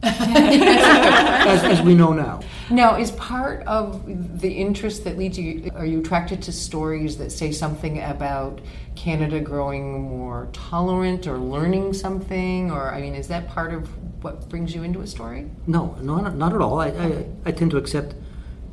as, 0.02 1.64
as 1.64 1.82
we 1.82 1.94
know 1.94 2.12
now. 2.12 2.40
Now, 2.70 2.96
is 2.96 3.10
part 3.12 3.66
of 3.66 4.40
the 4.40 4.52
interest 4.52 5.04
that 5.04 5.16
leads 5.16 5.38
you, 5.38 5.70
are 5.74 5.86
you 5.86 6.00
attracted 6.00 6.42
to 6.42 6.52
stories 6.52 7.16
that 7.18 7.32
say 7.32 7.50
something 7.50 8.00
about 8.02 8.60
Canada 8.94 9.40
growing 9.40 10.02
more 10.02 10.48
tolerant 10.52 11.26
or 11.26 11.38
learning 11.38 11.94
something? 11.94 12.70
Or, 12.70 12.92
I 12.92 13.00
mean, 13.00 13.14
is 13.14 13.28
that 13.28 13.48
part 13.48 13.72
of 13.72 13.88
what 14.22 14.48
brings 14.48 14.74
you 14.74 14.82
into 14.82 15.00
a 15.00 15.06
story? 15.06 15.50
No, 15.66 15.96
not, 16.00 16.36
not 16.36 16.52
at 16.52 16.60
all. 16.60 16.80
I, 16.80 16.88
I, 16.88 17.26
I 17.46 17.52
tend 17.52 17.70
to 17.72 17.78
accept 17.78 18.14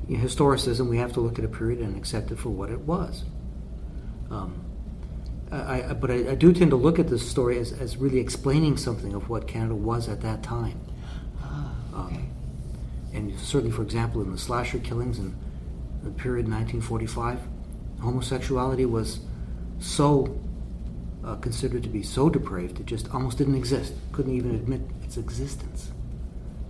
historicism. 0.10 0.90
We 0.90 0.98
have 0.98 1.14
to 1.14 1.22
look 1.22 1.40
at 1.40 1.46
a 1.46 1.50
period 1.50 1.80
and 1.80 1.96
accept 1.98 2.32
it 2.32 2.38
for 2.38 2.50
what 2.50 2.70
it 2.70 2.82
was. 2.82 3.24
Um, 4.30 4.62
I, 5.52 5.84
I, 5.84 5.94
but 5.94 6.12
I, 6.12 6.32
I 6.32 6.36
do 6.36 6.52
tend 6.52 6.72
to 6.72 6.78
look 6.78 7.00
at 7.00 7.08
this 7.08 7.28
story 7.28 7.60
as, 7.60 7.72
as 7.72 7.98
really 7.98 8.20
explaining 8.20 8.78
something 8.78 9.14
of 9.14 9.30
what 9.30 9.48
Canada 9.48 9.76
was 9.76 10.10
at 10.10 10.22
that 10.22 10.44
time. 10.44 10.80
Okay. 11.96 12.26
And 13.14 13.38
certainly, 13.40 13.76
for 13.76 13.82
example, 13.82 14.22
in 14.22 14.32
the 14.32 14.38
slasher 14.38 14.80
killings 14.80 15.20
in 15.20 15.36
the 16.04 16.12
period 16.12 16.48
1945, 16.50 17.40
homosexuality 18.02 18.86
was 18.86 19.22
so 19.80 20.40
uh, 21.24 21.36
considered 21.38 21.84
to 21.84 21.90
be 21.90 22.04
so 22.04 22.30
depraved 22.30 22.80
it 22.80 22.86
just 22.86 23.10
almost 23.14 23.38
didn't 23.38 23.56
exist. 23.56 23.94
Couldn't 24.12 24.36
even 24.36 24.54
admit 24.54 24.82
its 25.04 25.18
existence. 25.18 25.92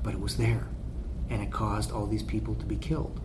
But 0.01 0.13
it 0.13 0.20
was 0.20 0.38
there, 0.38 0.67
and 1.29 1.41
it 1.41 1.51
caused 1.51 1.91
all 1.91 2.05
these 2.05 2.24
people 2.24 2.55
to 2.55 2.65
be 2.65 2.75
killed. 2.75 3.20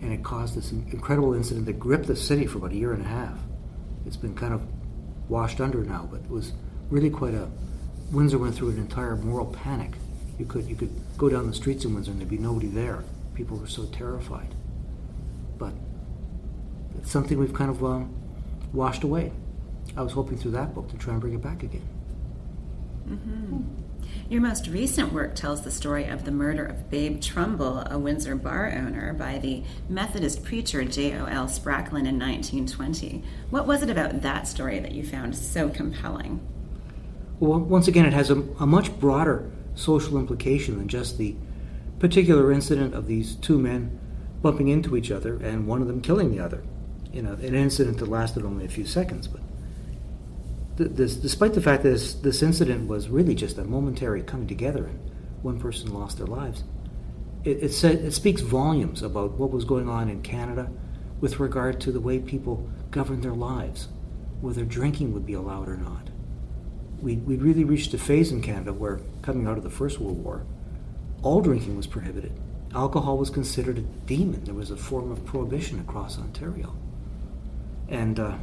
And 0.00 0.12
it 0.12 0.22
caused 0.22 0.54
this 0.54 0.72
incredible 0.72 1.34
incident 1.34 1.66
that 1.66 1.78
gripped 1.78 2.06
the 2.06 2.16
city 2.16 2.46
for 2.46 2.58
about 2.58 2.72
a 2.72 2.76
year 2.76 2.92
and 2.92 3.04
a 3.04 3.08
half. 3.08 3.38
It's 4.06 4.16
been 4.16 4.34
kind 4.34 4.54
of 4.54 4.62
washed 5.28 5.60
under 5.60 5.84
now, 5.84 6.08
but 6.10 6.20
it 6.20 6.30
was 6.30 6.52
really 6.88 7.10
quite 7.10 7.34
a. 7.34 7.48
Windsor 8.10 8.38
went 8.38 8.54
through 8.54 8.70
an 8.70 8.78
entire 8.78 9.16
moral 9.16 9.46
panic. 9.46 9.92
You 10.40 10.46
could 10.46 10.66
you 10.66 10.74
could 10.74 10.90
go 11.18 11.28
down 11.28 11.46
the 11.46 11.52
streets 11.52 11.84
in 11.84 11.92
Windsor 11.92 12.12
and 12.12 12.18
there'd 12.18 12.30
be 12.30 12.38
nobody 12.38 12.68
there. 12.68 13.04
People 13.34 13.58
were 13.58 13.66
so 13.66 13.84
terrified. 13.84 14.54
But 15.58 15.74
it's 16.98 17.10
something 17.10 17.38
we've 17.38 17.52
kind 17.52 17.70
of 17.70 17.84
um, 17.84 18.14
washed 18.72 19.04
away. 19.04 19.32
I 19.98 20.00
was 20.00 20.12
hoping 20.12 20.38
through 20.38 20.52
that 20.52 20.74
book 20.74 20.88
to 20.92 20.96
try 20.96 21.12
and 21.12 21.20
bring 21.20 21.34
it 21.34 21.42
back 21.42 21.62
again. 21.62 21.86
Your 24.30 24.40
most 24.40 24.66
recent 24.68 25.12
work 25.12 25.34
tells 25.34 25.60
the 25.60 25.70
story 25.70 26.06
of 26.06 26.24
the 26.24 26.30
murder 26.30 26.64
of 26.64 26.88
Babe 26.88 27.20
Trumbull, 27.20 27.84
a 27.90 27.98
Windsor 27.98 28.34
bar 28.34 28.72
owner, 28.72 29.12
by 29.12 29.38
the 29.38 29.62
Methodist 29.90 30.42
preacher 30.42 30.84
J.O.L. 30.84 31.48
Spracklin 31.48 32.08
in 32.08 32.18
1920. 32.18 33.22
What 33.50 33.66
was 33.66 33.82
it 33.82 33.90
about 33.90 34.22
that 34.22 34.48
story 34.48 34.78
that 34.78 34.92
you 34.92 35.04
found 35.04 35.36
so 35.36 35.68
compelling? 35.68 36.40
Well, 37.40 37.58
once 37.58 37.88
again, 37.88 38.06
it 38.06 38.14
has 38.14 38.30
a, 38.30 38.42
a 38.58 38.66
much 38.66 38.98
broader 38.98 39.50
social 39.80 40.18
implication 40.18 40.78
than 40.78 40.88
just 40.88 41.18
the 41.18 41.34
particular 41.98 42.52
incident 42.52 42.94
of 42.94 43.06
these 43.06 43.34
two 43.36 43.58
men 43.58 43.98
bumping 44.42 44.68
into 44.68 44.96
each 44.96 45.10
other 45.10 45.36
and 45.36 45.66
one 45.66 45.82
of 45.82 45.88
them 45.88 46.00
killing 46.00 46.30
the 46.30 46.42
other. 46.42 46.62
You 47.12 47.22
know, 47.22 47.32
an 47.32 47.54
incident 47.54 47.98
that 47.98 48.08
lasted 48.08 48.44
only 48.44 48.64
a 48.64 48.68
few 48.68 48.86
seconds, 48.86 49.26
but 49.26 49.40
th- 50.78 50.90
this, 50.92 51.16
despite 51.16 51.54
the 51.54 51.60
fact 51.60 51.82
that 51.82 51.90
this, 51.90 52.14
this 52.14 52.42
incident 52.42 52.88
was 52.88 53.08
really 53.08 53.34
just 53.34 53.58
a 53.58 53.64
momentary 53.64 54.22
coming 54.22 54.46
together 54.46 54.86
and 54.86 54.98
one 55.42 55.58
person 55.58 55.92
lost 55.92 56.18
their 56.18 56.26
lives, 56.26 56.64
it, 57.44 57.62
it, 57.62 57.72
said, 57.72 57.96
it 57.96 58.12
speaks 58.12 58.42
volumes 58.42 59.02
about 59.02 59.32
what 59.32 59.50
was 59.50 59.64
going 59.64 59.88
on 59.88 60.08
in 60.08 60.22
Canada 60.22 60.70
with 61.20 61.40
regard 61.40 61.80
to 61.80 61.92
the 61.92 62.00
way 62.00 62.18
people 62.18 62.68
govern 62.90 63.20
their 63.20 63.32
lives, 63.32 63.88
whether 64.40 64.64
drinking 64.64 65.12
would 65.12 65.26
be 65.26 65.34
allowed 65.34 65.68
or 65.68 65.76
not 65.76 66.09
we 67.02 67.16
we 67.16 67.36
really 67.36 67.64
reached 67.64 67.94
a 67.94 67.98
phase 67.98 68.32
in 68.32 68.42
Canada 68.42 68.72
where, 68.72 69.00
coming 69.22 69.46
out 69.46 69.56
of 69.56 69.64
the 69.64 69.70
First 69.70 70.00
World 70.00 70.22
War, 70.22 70.44
all 71.22 71.40
drinking 71.40 71.76
was 71.76 71.86
prohibited. 71.86 72.32
Alcohol 72.74 73.18
was 73.18 73.30
considered 73.30 73.78
a 73.78 73.82
demon. 73.82 74.44
There 74.44 74.54
was 74.54 74.70
a 74.70 74.76
form 74.76 75.10
of 75.10 75.24
prohibition 75.24 75.80
across 75.80 76.18
Ontario. 76.18 76.74
And 77.88 78.20
uh, 78.20 78.34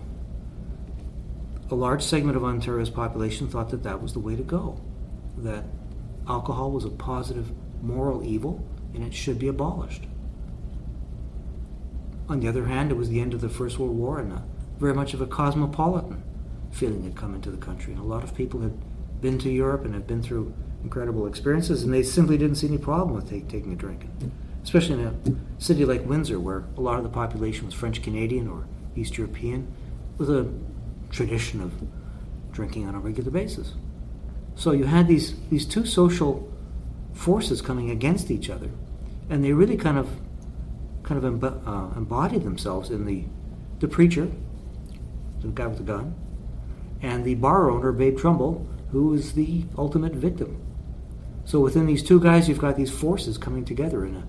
a 1.70 1.76
large 1.76 2.04
segment 2.04 2.36
of 2.36 2.44
Ontario's 2.44 2.90
population 2.90 3.48
thought 3.48 3.70
that 3.70 3.84
that 3.84 4.02
was 4.02 4.14
the 4.14 4.20
way 4.20 4.36
to 4.36 4.44
go, 4.44 4.80
that 5.38 5.64
alcohol 6.28 6.72
was 6.72 6.86
a 6.86 6.90
positive 6.90 7.52
moral 7.82 8.24
evil 8.24 8.66
and 8.94 9.04
it 9.04 9.14
should 9.14 9.40
be 9.40 9.48
abolished. 9.48 10.04
On 12.30 12.40
the 12.40 12.48
other 12.48 12.66
hand, 12.66 12.92
it 12.92 12.96
was 12.96 13.10
the 13.10 13.22
end 13.22 13.34
of 13.34 13.42
the 13.42 13.50
First 13.50 13.80
World 13.80 13.96
War 13.96 14.20
and 14.20 14.34
a, 14.34 14.44
very 14.78 14.94
much 14.94 15.14
of 15.14 15.22
a 15.22 15.28
cosmopolitan 15.28 16.07
feeling 16.78 17.04
had 17.04 17.16
come 17.16 17.34
into 17.34 17.50
the 17.50 17.58
country. 17.58 17.92
And 17.94 18.02
a 18.02 18.06
lot 18.06 18.24
of 18.24 18.36
people 18.36 18.62
had 18.62 18.78
been 19.20 19.40
to 19.40 19.50
Europe 19.50 19.84
and 19.84 19.94
had 19.94 20.06
been 20.06 20.22
through 20.22 20.54
incredible 20.84 21.26
experiences, 21.26 21.84
and 21.84 21.94
they 21.94 22.04
simply 22.04 22.38
didn't 22.38 22.56
see 22.56 22.68
any 22.68 22.78
problem 22.78 23.16
with 23.16 23.30
take, 23.30 23.48
taking 23.48 23.74
a 23.74 23.76
drink. 23.76 24.06
Especially 24.64 25.02
in 25.02 25.08
a 25.08 25.62
city 25.62 25.86
like 25.86 26.06
Windsor, 26.06 26.40
where 26.40 26.66
a 26.78 26.82
lot 26.82 26.98
of 26.98 27.04
the 27.04 27.10
population 27.10 27.66
was 27.66 27.74
French 27.74 28.02
Canadian 28.04 28.48
or 28.48 28.68
East 28.96 29.18
European, 29.18 29.68
with 30.18 30.30
a 30.30 30.52
tradition 31.10 31.62
of 31.62 31.74
drinking 32.52 32.88
on 32.88 32.94
a 32.94 33.00
regular 33.00 33.32
basis. 33.32 33.74
So 34.56 34.72
you 34.72 34.86
had 34.86 35.08
these, 35.08 35.36
these 35.50 35.66
two 35.66 35.86
social 35.86 36.52
forces 37.14 37.62
coming 37.62 37.90
against 37.90 38.30
each 38.30 38.50
other, 38.50 38.70
and 39.30 39.44
they 39.44 39.54
really 39.54 39.78
kind 39.78 39.98
of 39.98 40.10
kind 41.04 41.24
of 41.24 41.34
emb- 41.34 41.68
uh, 41.68 41.98
embodied 41.98 42.44
themselves 42.44 42.90
in 42.90 43.06
the 43.06 43.24
the 43.80 43.88
preacher, 43.88 44.28
the 45.42 45.48
guy 45.48 45.68
with 45.68 45.78
the 45.78 45.84
gun, 45.84 46.16
and 47.02 47.24
the 47.24 47.36
bar 47.36 47.70
owner, 47.70 47.92
Babe 47.92 48.18
Trumbull, 48.18 48.68
who 48.92 49.14
is 49.14 49.34
the 49.34 49.64
ultimate 49.78 50.14
victim. 50.14 50.62
So 51.46 51.60
within 51.60 51.86
these 51.86 52.04
two 52.04 52.20
guys, 52.20 52.50
you've 52.50 52.60
got 52.60 52.76
these 52.76 52.92
forces 52.92 53.38
coming 53.38 53.64
together 53.64 54.06
in 54.06 54.16
a 54.16 54.24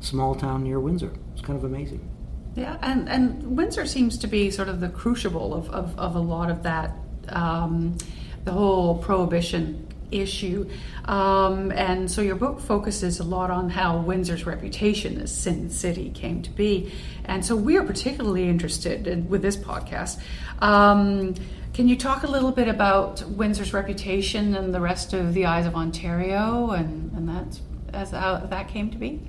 small 0.00 0.34
town 0.34 0.64
near 0.64 0.80
Windsor. 0.80 1.12
It's 1.32 1.42
kind 1.42 1.58
of 1.58 1.64
amazing. 1.64 2.08
Yeah, 2.54 2.76
and, 2.82 3.08
and 3.08 3.56
Windsor 3.56 3.86
seems 3.86 4.18
to 4.18 4.26
be 4.26 4.50
sort 4.50 4.68
of 4.68 4.80
the 4.80 4.88
crucible 4.88 5.54
of, 5.54 5.70
of, 5.70 5.98
of 5.98 6.16
a 6.16 6.20
lot 6.20 6.50
of 6.50 6.62
that, 6.64 6.92
um, 7.28 7.96
the 8.44 8.52
whole 8.52 8.98
prohibition 8.98 9.86
issue. 10.10 10.68
Um, 11.04 11.70
and 11.72 12.10
so 12.10 12.20
your 12.20 12.34
book 12.34 12.60
focuses 12.60 13.20
a 13.20 13.24
lot 13.24 13.50
on 13.50 13.70
how 13.70 13.98
Windsor's 13.98 14.46
reputation 14.46 15.20
as 15.20 15.34
Sin 15.34 15.70
City 15.70 16.10
came 16.10 16.42
to 16.42 16.50
be. 16.50 16.92
And 17.24 17.44
so 17.44 17.54
we 17.54 17.76
are 17.76 17.84
particularly 17.84 18.48
interested 18.48 19.06
in, 19.06 19.28
with 19.28 19.42
this 19.42 19.56
podcast. 19.56 20.20
Um, 20.60 21.34
can 21.78 21.86
you 21.86 21.96
talk 21.96 22.24
a 22.24 22.26
little 22.26 22.50
bit 22.50 22.66
about 22.66 23.22
Windsor's 23.28 23.72
reputation 23.72 24.56
and 24.56 24.74
the 24.74 24.80
rest 24.80 25.12
of 25.12 25.32
the 25.32 25.46
Eyes 25.46 25.64
of 25.64 25.76
Ontario 25.76 26.70
and, 26.70 27.12
and 27.12 27.28
that's 27.28 27.60
as 27.92 28.10
how 28.10 28.38
that 28.38 28.66
came 28.66 28.90
to 28.90 28.98
be? 28.98 29.20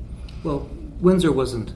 Well, 0.44 0.68
Windsor 1.00 1.32
wasn't 1.32 1.76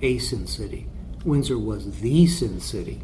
a 0.00 0.16
sin 0.16 0.46
city. 0.46 0.86
Windsor 1.22 1.58
was 1.58 2.00
the 2.00 2.26
sin 2.26 2.60
city. 2.60 3.02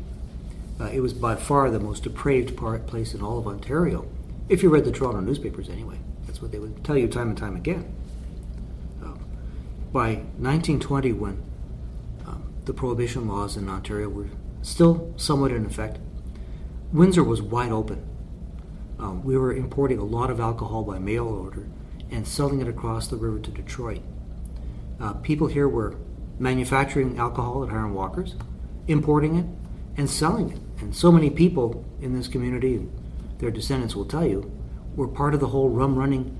Uh, 0.81 0.85
it 0.85 1.00
was 1.00 1.12
by 1.12 1.37
far 1.37 1.71
the 1.71 1.79
most 1.79 2.03
depraved 2.03 2.57
part, 2.57 2.87
place 2.87 3.12
in 3.12 3.21
all 3.21 3.37
of 3.38 3.47
Ontario. 3.47 4.09
If 4.49 4.62
you 4.62 4.71
read 4.71 4.87
the 4.87 4.91
Toronto 4.91 5.21
newspapers, 5.21 5.69
anyway, 5.69 5.99
that's 6.25 6.41
what 6.41 6.50
they 6.50 6.59
would 6.59 6.83
tell 6.83 6.97
you 6.97 7.09
time 7.09 7.29
and 7.29 7.37
time 7.37 7.57
again. 7.57 7.95
Uh, 9.05 9.19
by 9.93 10.15
1920, 10.38 11.12
when 11.12 11.43
um, 12.26 12.55
the 12.65 12.73
prohibition 12.73 13.29
laws 13.29 13.55
in 13.59 13.69
Ontario 13.69 14.09
were 14.09 14.29
still 14.62 15.12
somewhat 15.19 15.53
in 15.53 15.67
effect, 15.67 15.99
Windsor 16.93 17.25
was 17.25 17.43
wide 17.43 17.73
open. 17.73 18.07
Um, 18.99 19.25
we 19.25 19.37
were 19.37 19.52
importing 19.52 19.99
a 19.99 20.05
lot 20.05 20.31
of 20.31 20.40
alcohol 20.40 20.85
by 20.85 20.99
mail 20.99 21.26
order, 21.26 21.66
and 22.11 22.26
selling 22.26 22.61
it 22.61 22.69
across 22.69 23.09
the 23.09 23.16
river 23.16 23.38
to 23.40 23.50
Detroit. 23.50 24.02
Uh, 25.00 25.14
people 25.14 25.49
here 25.49 25.69
were 25.69 25.97
manufacturing 26.38 27.19
alcohol 27.19 27.64
at 27.64 27.71
Hiram 27.71 27.93
Walker's, 27.93 28.37
importing 28.87 29.37
it, 29.37 29.47
and 29.97 30.09
selling 30.09 30.50
it. 30.50 30.59
And 30.81 30.95
so 30.95 31.11
many 31.11 31.28
people 31.28 31.85
in 32.00 32.14
this 32.14 32.28
community, 32.28 32.76
and 32.76 32.93
their 33.38 33.50
descendants 33.50 33.97
will 33.97 34.05
tell 34.05 34.26
you, 34.26 34.50
were 34.95 35.09
part 35.09 35.35
of 35.35 35.40
the 35.40 35.49
whole 35.49 35.69
rum 35.69 35.97
running 35.97 36.38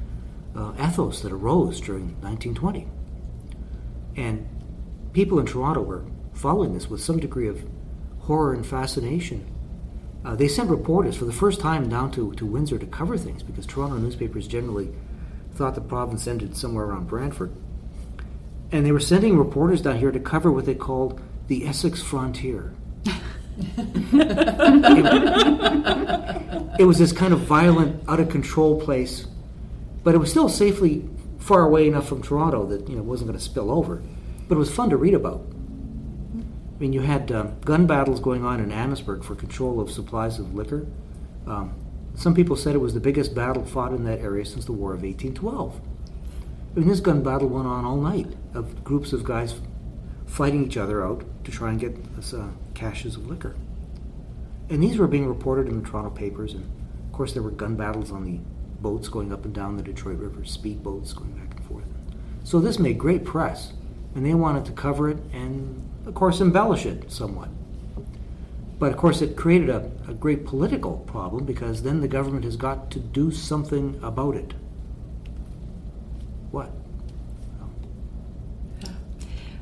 uh, 0.55 0.73
ethos 0.79 1.21
that 1.23 1.33
arose 1.33 1.81
during 1.81 2.21
1920. 2.23 2.88
And 4.17 4.49
people 5.12 5.38
in 5.38 5.47
Toronto 5.47 5.83
were 5.83 6.05
following 6.33 6.75
this 6.75 6.88
with 6.88 7.00
some 7.00 7.19
degree 7.19 7.49
of 7.49 7.65
horror 8.21 8.55
and 8.55 8.65
fascination. 8.65 9.53
Uh, 10.26 10.35
they 10.35 10.49
sent 10.49 10.68
reporters 10.68 11.16
for 11.16 11.25
the 11.25 11.33
first 11.33 11.61
time 11.61 11.88
down 11.88 12.11
to, 12.11 12.33
to 12.33 12.45
Windsor 12.45 12.78
to 12.78 12.87
cover 12.87 13.16
things 13.16 13.45
because 13.45 13.64
Toronto 13.64 13.97
newspapers 13.97 14.49
generally 14.49 14.92
thought 15.54 15.76
the 15.76 15.80
province 15.80 16.26
ended 16.26 16.56
somewhere 16.56 16.87
around 16.87 17.06
Brantford. 17.06 17.54
And 18.73 18.85
they 18.85 18.90
were 18.90 18.99
sending 18.99 19.38
reporters 19.38 19.80
down 19.80 19.99
here 19.99 20.11
to 20.11 20.18
cover 20.18 20.50
what 20.50 20.66
they 20.66 20.75
called 20.75 21.21
the 21.47 21.64
Essex 21.64 22.02
frontier. 22.02 22.75
it, 23.04 23.14
it 26.80 26.85
was 26.85 26.99
this 26.99 27.12
kind 27.12 27.33
of 27.33 27.38
violent, 27.42 28.02
out 28.09 28.18
of 28.18 28.28
control 28.28 28.80
place, 28.80 29.28
but 30.02 30.16
it 30.16 30.18
was 30.18 30.28
still 30.28 30.49
safely 30.49 31.09
far 31.38 31.62
away 31.62 31.87
enough 31.87 32.09
from 32.09 32.21
Toronto 32.21 32.66
that 32.66 32.88
you 32.88 32.97
know 32.97 33.02
it 33.02 33.06
wasn't 33.06 33.28
going 33.28 33.38
to 33.38 33.45
spill 33.45 33.71
over. 33.71 34.02
But 34.49 34.56
it 34.56 34.59
was 34.59 34.75
fun 34.75 34.90
to 34.90 34.97
read 34.97 35.14
about. 35.14 35.47
I 36.76 36.78
mean, 36.78 36.92
you 36.92 37.00
had 37.00 37.33
um, 37.33 37.59
gun 37.61 37.87
battles 37.87 38.21
going 38.21 38.45
on 38.45 38.61
in 38.61 38.71
Amherstburg 38.71 39.25
for 39.25 39.35
control 39.35 39.80
of 39.80 39.90
supplies 39.90 40.38
of 40.38 40.54
liquor. 40.54 40.87
Um, 41.47 41.75
some 42.14 42.35
people 42.35 42.54
said 42.54 42.75
it 42.75 42.78
was 42.78 42.92
the 42.92 43.00
biggest 43.00 43.35
battle 43.35 43.64
fought 43.64 43.92
in 43.92 44.04
that 44.04 44.21
area 44.21 44.45
since 44.45 44.66
the 44.66 44.73
War 44.73 44.92
of 44.92 45.02
1812. 45.02 45.80
I 46.75 46.78
mean, 46.78 46.88
this 46.88 47.00
gun 47.00 47.23
battle 47.23 47.49
went 47.49 47.66
on 47.66 47.87
all 47.87 47.97
night 47.97 48.28
of 48.52 48.85
groups 48.85 49.14
of 49.14 49.25
guys 49.25 49.54
fighting 50.26 50.66
each 50.66 50.76
other 50.76 51.02
out 51.02 51.25
to 51.45 51.50
try 51.50 51.71
and 51.71 51.80
get 51.80 51.97
uh, 52.35 52.49
caches 52.75 53.16
of 53.16 53.26
liquor. 53.26 53.56
And 54.68 54.83
these 54.83 54.99
were 54.99 55.06
being 55.06 55.26
reported 55.26 55.68
in 55.68 55.83
the 55.83 55.88
Toronto 55.88 56.11
papers, 56.11 56.52
and 56.52 56.64
of 56.64 57.12
course, 57.12 57.33
there 57.33 57.42
were 57.42 57.50
gun 57.50 57.76
battles 57.76 58.11
on 58.11 58.25
the 58.25 58.40
boats 58.83 59.09
going 59.09 59.33
up 59.33 59.47
and 59.47 59.54
down 59.54 59.76
the 59.76 59.83
Detroit 59.83 60.18
River, 60.18 60.40
speedboats 60.40 61.14
going 61.14 61.33
back 61.33 61.56
and 61.56 61.64
forth. 61.64 61.85
So 62.45 62.61
this 62.61 62.78
made 62.78 62.99
great 62.99 63.25
press, 63.25 63.73
and 64.14 64.26
they 64.26 64.35
wanted 64.35 64.66
to 64.66 64.73
cover 64.73 65.09
it 65.09 65.18
and, 65.33 65.83
of 66.07 66.15
course, 66.15 66.41
embellish 66.41 66.87
it 66.87 67.11
somewhat. 67.11 67.49
But 68.79 68.93
of 68.93 68.99
course, 68.99 69.23
it 69.23 69.37
created 69.37 69.71
a, 69.71 69.91
a 70.09 70.15
great 70.15 70.45
political 70.47 70.99
problem 70.99 71.45
because 71.45 71.83
then 71.83 72.01
the 72.01 72.09
government 72.09 72.45
has 72.45 72.57
got 72.57 72.91
to 72.93 72.99
do 72.99 73.31
something 73.31 73.99
about 74.03 74.37
it. 74.37 74.55
What? 76.51 76.71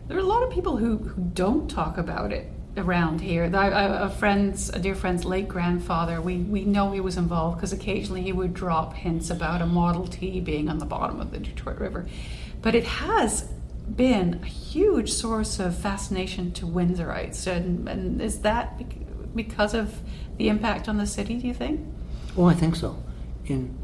There 0.06 0.18
are 0.18 0.20
a 0.20 0.24
lot 0.24 0.42
of 0.42 0.50
people 0.50 0.76
who, 0.76 0.98
who 0.98 1.22
don't 1.32 1.70
talk 1.70 1.96
about 1.96 2.30
it 2.30 2.50
around 2.76 3.20
here. 3.20 3.44
A 3.54 4.10
friend's, 4.10 4.68
a 4.68 4.78
dear 4.78 4.94
friend's 4.94 5.24
late 5.24 5.48
grandfather, 5.48 6.20
we, 6.20 6.38
we 6.38 6.64
know 6.64 6.92
he 6.92 7.00
was 7.00 7.16
involved 7.16 7.56
because 7.56 7.72
occasionally 7.72 8.20
he 8.22 8.32
would 8.32 8.52
drop 8.52 8.94
hints 8.94 9.30
about 9.30 9.62
a 9.62 9.66
Model 9.66 10.06
T 10.06 10.40
being 10.40 10.68
on 10.68 10.78
the 10.78 10.84
bottom 10.84 11.20
of 11.20 11.30
the 11.30 11.38
Detroit 11.38 11.78
River. 11.78 12.06
But 12.60 12.74
it 12.74 12.84
has 12.84 13.48
been 13.88 14.40
a 14.42 14.46
huge 14.46 15.12
source 15.12 15.58
of 15.58 15.76
fascination 15.76 16.52
to 16.52 16.66
Windsorites. 16.66 17.46
And, 17.46 17.88
and 17.88 18.20
is 18.20 18.40
that 18.40 18.82
because 19.34 19.74
of 19.74 20.00
the 20.36 20.48
impact 20.48 20.88
on 20.88 20.96
the 20.96 21.06
city, 21.06 21.36
do 21.38 21.46
you 21.46 21.54
think? 21.54 21.80
Oh, 22.36 22.46
I 22.46 22.54
think 22.54 22.76
so. 22.76 23.02
In 23.46 23.78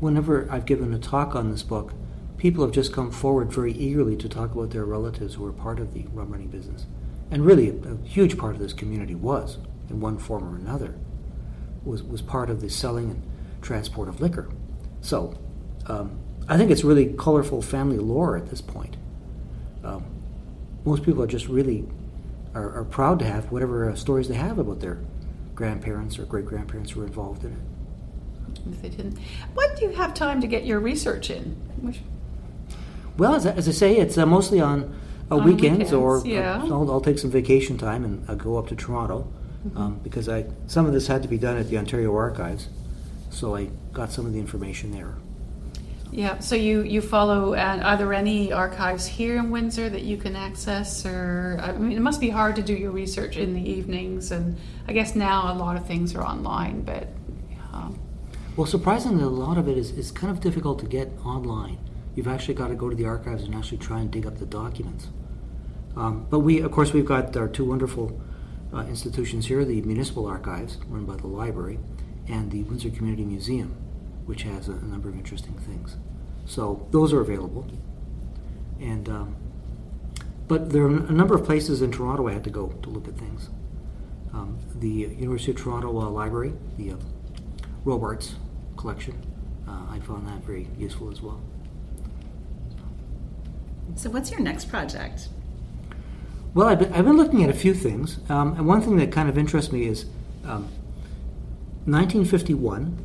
whenever 0.00 0.46
I've 0.50 0.66
given 0.66 0.92
a 0.92 0.98
talk 0.98 1.34
on 1.34 1.50
this 1.50 1.62
book, 1.62 1.94
people 2.36 2.64
have 2.64 2.74
just 2.74 2.92
come 2.92 3.10
forward 3.10 3.50
very 3.50 3.72
eagerly 3.72 4.16
to 4.16 4.28
talk 4.28 4.52
about 4.52 4.70
their 4.70 4.84
relatives 4.84 5.34
who 5.34 5.44
were 5.44 5.52
part 5.52 5.80
of 5.80 5.94
the 5.94 6.06
rum 6.12 6.30
running 6.30 6.48
business. 6.48 6.86
And 7.30 7.44
really, 7.44 7.70
a, 7.70 7.92
a 7.92 7.96
huge 8.04 8.36
part 8.36 8.54
of 8.54 8.60
this 8.60 8.72
community 8.72 9.14
was, 9.14 9.58
in 9.88 10.00
one 10.00 10.18
form 10.18 10.44
or 10.44 10.56
another, 10.56 10.96
was, 11.84 12.02
was 12.02 12.22
part 12.22 12.50
of 12.50 12.60
the 12.60 12.68
selling 12.68 13.10
and 13.10 13.22
transport 13.62 14.08
of 14.08 14.20
liquor. 14.20 14.50
So, 15.00 15.38
um, 15.86 16.18
I 16.48 16.56
think 16.56 16.70
it's 16.70 16.84
really 16.84 17.06
colorful 17.14 17.62
family 17.62 17.98
lore 17.98 18.36
at 18.36 18.50
this 18.50 18.60
point. 18.60 18.96
Um, 19.86 20.04
most 20.84 21.02
people 21.02 21.22
are 21.22 21.26
just 21.26 21.48
really 21.48 21.84
are, 22.54 22.70
are 22.80 22.84
proud 22.84 23.18
to 23.20 23.24
have 23.24 23.50
whatever 23.52 23.90
uh, 23.90 23.94
stories 23.94 24.28
they 24.28 24.34
have 24.34 24.58
about 24.58 24.80
their 24.80 24.98
grandparents 25.54 26.18
or 26.18 26.24
great 26.24 26.46
grandparents 26.46 26.92
who 26.92 27.00
were 27.00 27.06
involved 27.06 27.44
in 27.44 27.52
it. 27.52 27.58
If 28.70 28.82
they 28.82 28.88
didn't, 28.88 29.18
when 29.54 29.74
do 29.76 29.82
you 29.84 29.90
have 29.92 30.14
time 30.14 30.40
to 30.40 30.46
get 30.46 30.64
your 30.64 30.80
research 30.80 31.30
in? 31.30 31.56
Which, 31.80 32.00
Well, 33.18 33.34
as, 33.34 33.46
I- 33.46 33.52
as 33.52 33.68
I 33.68 33.72
say, 33.72 33.96
it's 33.96 34.16
uh, 34.18 34.26
mostly 34.26 34.60
on, 34.60 34.94
uh, 35.30 35.36
On 35.36 35.44
weekends, 35.44 35.92
or 35.92 36.22
yeah. 36.24 36.62
uh, 36.62 36.66
I'll, 36.66 36.90
I'll 36.90 37.00
take 37.00 37.18
some 37.18 37.30
vacation 37.30 37.78
time 37.78 38.04
and 38.04 38.24
I'll 38.28 38.36
go 38.36 38.56
up 38.58 38.68
to 38.68 38.76
Toronto 38.76 39.28
Mm-hmm. 39.66 39.78
um, 39.78 40.00
because 40.04 40.28
I 40.28 40.44
some 40.68 40.86
of 40.86 40.92
this 40.92 41.08
had 41.08 41.22
to 41.22 41.28
be 41.28 41.38
done 41.38 41.56
at 41.56 41.68
the 41.68 41.76
Ontario 41.76 42.14
Archives, 42.14 42.68
so 43.30 43.56
I 43.56 43.68
got 43.92 44.12
some 44.12 44.24
of 44.24 44.32
the 44.32 44.38
information 44.38 44.92
there. 44.92 45.14
Yeah, 46.12 46.38
so 46.38 46.54
you, 46.54 46.82
you 46.82 47.00
follow, 47.00 47.54
and 47.54 47.82
are 47.82 47.96
there 47.96 48.14
any 48.14 48.52
archives 48.52 49.06
here 49.06 49.36
in 49.36 49.50
Windsor 49.50 49.88
that 49.90 50.02
you 50.02 50.16
can 50.16 50.36
access? 50.36 51.04
Or, 51.04 51.58
I 51.60 51.72
mean, 51.72 51.96
it 51.96 52.00
must 52.00 52.20
be 52.20 52.30
hard 52.30 52.56
to 52.56 52.62
do 52.62 52.74
your 52.74 52.92
research 52.92 53.36
in 53.36 53.54
the 53.54 53.60
evenings, 53.60 54.30
and 54.30 54.56
I 54.88 54.92
guess 54.92 55.14
now 55.14 55.52
a 55.52 55.54
lot 55.54 55.76
of 55.76 55.86
things 55.86 56.14
are 56.14 56.22
online, 56.22 56.82
but 56.82 57.08
um, 57.72 57.98
Well, 58.56 58.66
surprisingly, 58.66 59.22
a 59.22 59.28
lot 59.28 59.58
of 59.58 59.68
it 59.68 59.76
is, 59.76 59.90
is 59.90 60.10
kind 60.10 60.30
of 60.30 60.40
difficult 60.40 60.78
to 60.78 60.86
get 60.86 61.12
online. 61.24 61.78
You've 62.14 62.28
actually 62.28 62.54
got 62.54 62.68
to 62.68 62.74
go 62.74 62.88
to 62.88 62.96
the 62.96 63.04
archives 63.04 63.42
and 63.42 63.54
actually 63.54 63.78
try 63.78 64.00
and 64.00 64.10
dig 64.10 64.26
up 64.26 64.38
the 64.38 64.46
documents. 64.46 65.08
Um, 65.94 66.26
but 66.30 66.38
we, 66.40 66.60
of 66.60 66.72
course, 66.72 66.94
we've 66.94 67.04
got 67.04 67.36
our 67.36 67.48
two 67.48 67.64
wonderful 67.66 68.18
uh, 68.72 68.86
institutions 68.86 69.46
here: 69.46 69.64
the 69.64 69.82
municipal 69.82 70.26
archives, 70.26 70.78
run 70.88 71.04
by 71.04 71.16
the 71.16 71.26
library, 71.26 71.78
and 72.28 72.50
the 72.50 72.62
Windsor 72.62 72.90
Community 72.90 73.24
Museum, 73.24 73.76
which 74.26 74.42
has 74.42 74.68
a, 74.68 74.72
a 74.72 74.82
number 74.82 75.08
of 75.08 75.16
interesting 75.16 75.54
things. 75.54 75.96
So 76.44 76.86
those 76.90 77.12
are 77.12 77.20
available. 77.20 77.66
And 78.80 79.08
um, 79.08 79.36
but 80.48 80.70
there 80.70 80.84
are 80.84 80.88
a 80.88 81.12
number 81.12 81.34
of 81.34 81.44
places 81.44 81.82
in 81.82 81.90
Toronto 81.90 82.28
I 82.28 82.32
had 82.32 82.44
to 82.44 82.50
go 82.50 82.68
to 82.68 82.90
look 82.90 83.08
at 83.08 83.16
things. 83.16 83.50
Um, 84.32 84.58
the 84.74 84.88
University 84.88 85.50
of 85.52 85.56
Toronto 85.56 85.88
uh, 85.98 86.10
Library, 86.10 86.52
the 86.76 86.92
uh, 86.92 86.96
Robarts 87.84 88.36
collection. 88.76 89.20
Uh, 89.66 89.86
I 89.90 89.98
found 90.00 90.28
that 90.28 90.44
very 90.44 90.68
useful 90.78 91.10
as 91.10 91.20
well. 91.20 91.40
So, 93.94 94.10
what's 94.10 94.30
your 94.30 94.40
next 94.40 94.66
project? 94.66 95.28
Well, 96.54 96.68
I've 96.68 96.78
been, 96.78 96.92
I've 96.92 97.04
been 97.04 97.16
looking 97.16 97.42
at 97.42 97.50
a 97.50 97.54
few 97.54 97.74
things, 97.74 98.18
um, 98.28 98.54
and 98.54 98.66
one 98.66 98.80
thing 98.80 98.96
that 98.96 99.12
kind 99.12 99.28
of 99.28 99.36
interests 99.36 99.72
me 99.72 99.86
is 99.86 100.04
um, 100.44 100.68
1951, 101.86 103.04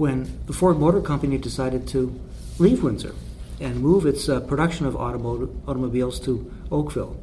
when 0.00 0.40
the 0.46 0.52
Ford 0.54 0.78
Motor 0.78 1.02
Company 1.02 1.36
decided 1.36 1.86
to 1.88 2.18
leave 2.58 2.82
Windsor 2.82 3.14
and 3.60 3.80
move 3.80 4.06
its 4.06 4.30
uh, 4.30 4.40
production 4.40 4.86
of 4.86 4.96
automobiles 4.96 6.18
to 6.20 6.50
Oakville. 6.72 7.20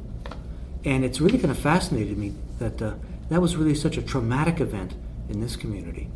And 0.84 1.04
it's 1.04 1.20
really 1.20 1.38
kind 1.38 1.50
of 1.50 1.58
fascinated 1.58 2.16
me 2.16 2.34
that 2.60 2.80
uh, 2.80 2.94
that 3.30 3.42
was 3.42 3.56
really 3.56 3.74
such 3.74 3.96
a 3.96 4.02
traumatic 4.02 4.60
event 4.60 4.94
in 5.28 5.40
this 5.40 5.56
community. 5.56 6.08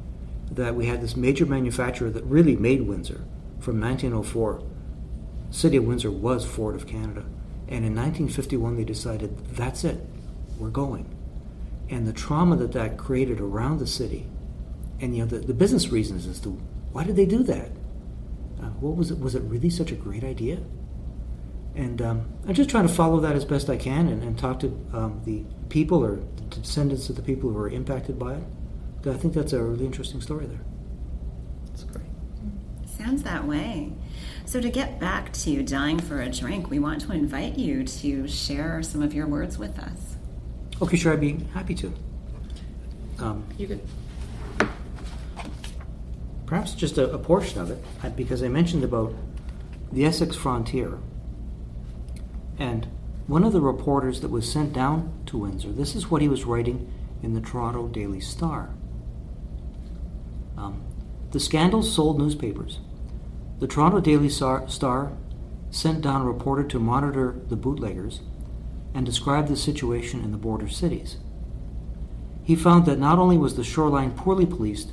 That 0.52 0.76
we 0.76 0.86
had 0.86 1.00
this 1.00 1.16
major 1.16 1.46
manufacturer 1.46 2.10
that 2.10 2.22
really 2.26 2.54
made 2.54 2.82
Windsor 2.82 3.24
from 3.58 3.80
1904. 3.80 4.62
City 5.50 5.78
of 5.78 5.84
Windsor 5.84 6.12
was 6.12 6.44
Ford 6.44 6.76
of 6.76 6.86
Canada. 6.86 7.24
And 7.66 7.84
in 7.84 7.96
1951, 7.96 8.76
they 8.76 8.84
decided 8.84 9.36
that's 9.48 9.82
it, 9.82 9.98
we're 10.60 10.68
going. 10.68 11.12
And 11.90 12.06
the 12.06 12.12
trauma 12.12 12.54
that 12.54 12.70
that 12.72 12.98
created 12.98 13.40
around 13.40 13.80
the 13.80 13.86
city, 13.88 14.28
and 15.02 15.14
you 15.14 15.22
know 15.22 15.28
the, 15.28 15.40
the 15.40 15.52
business 15.52 15.88
reasons 15.88 16.26
as 16.26 16.40
to 16.40 16.50
why 16.92 17.04
did 17.04 17.16
they 17.16 17.26
do 17.26 17.42
that? 17.42 17.70
Uh, 18.60 18.66
what 18.80 18.96
was 18.96 19.10
it? 19.10 19.18
Was 19.18 19.34
it 19.34 19.42
really 19.42 19.68
such 19.68 19.90
a 19.90 19.96
great 19.96 20.24
idea? 20.24 20.58
And 21.74 22.00
um, 22.00 22.28
I'm 22.46 22.54
just 22.54 22.70
trying 22.70 22.86
to 22.86 22.92
follow 22.92 23.18
that 23.20 23.34
as 23.34 23.44
best 23.44 23.68
I 23.68 23.76
can 23.76 24.08
and, 24.08 24.22
and 24.22 24.38
talk 24.38 24.60
to 24.60 24.68
um, 24.92 25.22
the 25.24 25.44
people 25.70 26.04
or 26.04 26.16
the 26.16 26.42
descendants 26.60 27.08
of 27.08 27.16
the 27.16 27.22
people 27.22 27.50
who 27.50 27.56
were 27.56 27.70
impacted 27.70 28.18
by 28.18 28.34
it. 28.34 28.44
I 29.06 29.14
think 29.14 29.34
that's 29.34 29.52
a 29.52 29.62
really 29.62 29.86
interesting 29.86 30.20
story 30.20 30.46
there. 30.46 30.60
That's 31.66 31.84
great. 31.84 32.06
Sounds 32.86 33.22
that 33.24 33.44
way. 33.46 33.92
So, 34.44 34.60
to 34.60 34.70
get 34.70 35.00
back 35.00 35.32
to 35.32 35.62
dying 35.62 35.98
for 35.98 36.20
a 36.20 36.28
drink, 36.28 36.70
we 36.70 36.78
want 36.78 37.00
to 37.02 37.12
invite 37.12 37.58
you 37.58 37.84
to 37.84 38.28
share 38.28 38.82
some 38.82 39.02
of 39.02 39.14
your 39.14 39.26
words 39.26 39.58
with 39.58 39.78
us. 39.78 40.16
Okay, 40.80 40.96
sure, 40.96 41.12
I'd 41.12 41.20
be 41.20 41.38
happy 41.54 41.74
to. 41.76 41.92
Um, 43.18 43.44
you 43.56 43.66
could. 43.66 43.80
Perhaps 46.52 46.74
just 46.74 46.98
a, 46.98 47.10
a 47.10 47.18
portion 47.18 47.62
of 47.62 47.70
it, 47.70 47.82
I- 48.02 48.10
because 48.10 48.42
I 48.42 48.48
mentioned 48.48 48.84
about 48.84 49.14
the 49.90 50.04
Essex 50.04 50.36
frontier. 50.36 50.98
And 52.58 52.86
one 53.26 53.42
of 53.42 53.54
the 53.54 53.62
reporters 53.62 54.20
that 54.20 54.30
was 54.30 54.52
sent 54.52 54.74
down 54.74 55.14
to 55.24 55.38
Windsor, 55.38 55.72
this 55.72 55.94
is 55.94 56.10
what 56.10 56.20
he 56.20 56.28
was 56.28 56.44
writing 56.44 56.92
in 57.22 57.32
the 57.32 57.40
Toronto 57.40 57.88
Daily 57.88 58.20
Star. 58.20 58.68
Um, 60.58 60.82
the 61.30 61.40
scandals 61.40 61.90
sold 61.90 62.18
newspapers. 62.18 62.80
the 63.58 63.66
Toronto 63.66 64.00
Daily 64.00 64.28
Star 64.28 65.12
sent 65.70 66.02
down 66.02 66.20
a 66.20 66.24
reporter 66.26 66.64
to 66.64 66.78
monitor 66.78 67.34
the 67.48 67.56
bootleggers 67.56 68.20
and 68.92 69.06
describe 69.06 69.48
the 69.48 69.56
situation 69.56 70.22
in 70.22 70.32
the 70.32 70.36
border 70.36 70.68
cities. 70.68 71.16
He 72.44 72.54
found 72.56 72.84
that 72.84 72.98
not 72.98 73.18
only 73.18 73.38
was 73.38 73.56
the 73.56 73.64
shoreline 73.64 74.10
poorly 74.10 74.44
policed, 74.44 74.92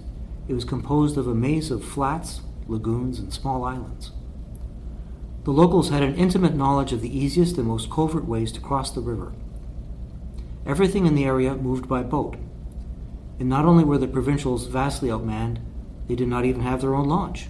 it 0.50 0.54
was 0.54 0.66
composed 0.66 1.16
of 1.16 1.28
a 1.28 1.36
maze 1.36 1.70
of 1.70 1.86
flats, 1.86 2.42
lagoons, 2.68 3.20
and 3.20 3.32
small 3.32 3.64
islands. 3.64 4.12
The 5.44 5.52
locals 5.52 5.90
had 5.90 6.02
an 6.02 6.16
intimate 6.16 6.56
knowledge 6.56 6.92
of 6.92 7.02
the 7.02 7.18
easiest 7.18 7.58
and 7.60 7.68
most 7.68 7.92
covert 7.92 8.26
ways 8.26 8.52
to 8.54 8.60
cross 8.60 8.90
the 8.90 9.00
river. 9.00 9.32
Everything 10.66 11.06
in 11.06 11.14
the 11.14 11.26
area 11.26 11.54
moved 11.56 11.88
by 11.88 12.02
boat, 12.02 12.36
and 13.40 13.48
not 13.48 13.66
only 13.66 13.84
were 13.84 14.00
the 14.00 14.08
provincials 14.08 14.66
vastly 14.66 15.10
outmanned, 15.10 15.60
they 16.08 16.16
did 16.16 16.28
not 16.28 16.46
even 16.46 16.62
have 16.62 16.82
their 16.82 16.96
own 16.96 17.08
launch. 17.08 17.48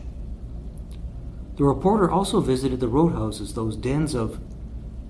The 1.55 1.63
reporter 1.63 2.11
also 2.11 2.41
visited 2.41 2.81
the 2.81 2.89
roadhouses, 2.89 3.53
those 3.53 3.77
dens 3.77 4.13
of 4.13 4.41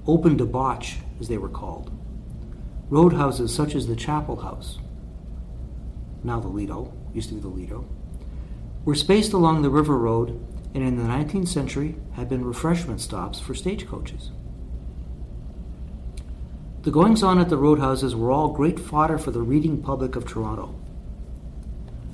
open 0.06 0.38
debauch, 0.38 0.98
as 1.20 1.28
they 1.28 1.40
were 1.40 1.50
called. 1.50 1.92
Roadhouses 2.90 3.54
such 3.54 3.74
as 3.74 3.88
the 3.88 3.96
Chapel 3.96 4.38
House, 4.38 4.78
now 6.24 6.40
the 6.40 6.48
Lido, 6.48 6.94
used 7.14 7.30
to 7.30 7.36
be 7.36 7.42
the 7.42 7.48
Lido, 7.48 7.86
were 8.86 8.96
spaced 8.96 9.34
along 9.34 9.62
the 9.62 9.70
river 9.70 9.98
road 9.98 10.40
and 10.74 10.84
in 10.84 10.98
the 10.98 11.04
19th 11.04 11.48
century 11.48 11.96
had 12.14 12.30
been 12.30 12.46
refreshment 12.46 13.02
stops 13.02 13.40
for 13.40 13.56
stagecoaches. 13.56 14.32
The 16.84 16.92
goings 16.92 17.24
on 17.24 17.40
at 17.40 17.50
the 17.50 17.58
roadhouses 17.58 18.16
were 18.16 18.32
all 18.32 18.50
great 18.50 18.80
fodder 18.80 19.18
for 19.18 19.32
the 19.32 19.42
reading 19.42 19.82
public 19.82 20.16
of 20.16 20.26
Toronto. 20.26 20.76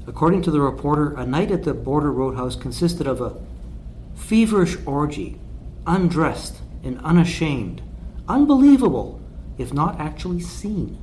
According 0.08 0.42
to 0.44 0.52
the 0.52 0.62
reporter, 0.62 1.14
a 1.16 1.26
night 1.26 1.52
at 1.52 1.64
the 1.64 1.74
border 1.74 2.12
roadhouse 2.12 2.56
consisted 2.56 3.08
of 3.08 3.22
a 3.22 3.36
feverish 4.16 4.78
orgy, 4.86 5.40
undressed 5.86 6.62
and 6.84 7.00
unashamed, 7.02 7.82
unbelievable, 8.28 9.20
if 9.58 9.74
not 9.74 10.00
actually 10.00 10.40
seen. 10.40 10.98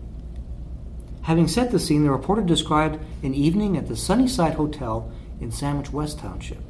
Having 1.22 1.48
set 1.48 1.70
the 1.70 1.78
scene, 1.78 2.04
the 2.04 2.10
reporter 2.10 2.42
described 2.42 2.98
an 3.22 3.34
evening 3.34 3.76
at 3.76 3.86
the 3.86 3.96
Sunnyside 3.96 4.54
Hotel 4.54 5.10
in 5.40 5.52
Sandwich 5.52 5.92
West 5.92 6.18
Township. 6.18 6.62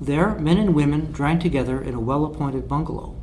There, 0.00 0.38
men 0.38 0.58
and 0.58 0.74
women 0.74 1.12
drank 1.12 1.40
together 1.42 1.80
in 1.82 1.94
a 1.94 2.00
well 2.00 2.24
appointed 2.24 2.68
bungalow. 2.68 3.14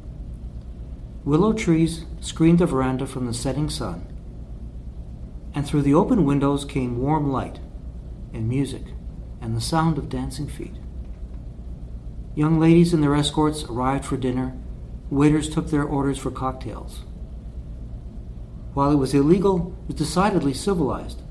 Willow 1.24 1.54
trees 1.54 2.06
screened 2.20 2.60
the 2.60 2.68
veranda 2.68 3.08
from 3.08 3.26
the 3.26 3.34
setting 3.34 3.70
sun, 3.70 4.06
and 5.56 5.66
through 5.66 5.82
the 5.82 5.94
open 5.94 6.26
windows 6.26 6.66
came 6.66 7.00
warm 7.00 7.32
light 7.32 7.60
and 8.34 8.48
music 8.48 8.84
and 9.42 9.56
the 9.56 9.62
sound 9.62 9.98
of 9.98 10.10
dancing 10.10 10.48
feet. 10.48 10.76
Young 12.36 12.60
ladies 12.60 12.94
and 12.94 13.02
their 13.02 13.16
escorts 13.16 13.64
arrived 13.64 14.06
for 14.06 14.18
dinner. 14.18 14.56
Waiters 15.10 15.50
took 15.50 15.70
their 15.70 15.84
orders 15.84 16.18
for 16.18 16.30
cocktails. 16.30 17.05
While 18.76 18.92
it 18.92 18.98
was 18.98 19.14
illegal, 19.14 19.74
it 19.84 19.94
was 19.94 19.96
decidedly 19.96 20.54
civilized, 20.54 21.22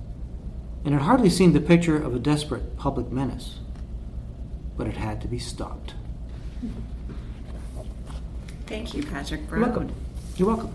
and 0.83 0.95
it 0.95 1.03
hardly 1.03 1.29
seemed 1.29 1.55
the 1.55 1.61
picture 1.61 2.03
of 2.03 2.15
a 2.15 2.19
desperate 2.19 2.79
public 2.79 3.13
menace. 3.13 3.59
But 4.79 4.87
it 4.87 4.97
had 4.97 5.21
to 5.21 5.29
be 5.29 5.39
stopped. 5.39 5.93
Thank 8.67 8.95
you, 8.95 9.03
Patrick 9.03 9.43
You're 9.51 9.61
welcome. 9.61 9.93
You're 10.39 10.49
welcome. 10.49 10.75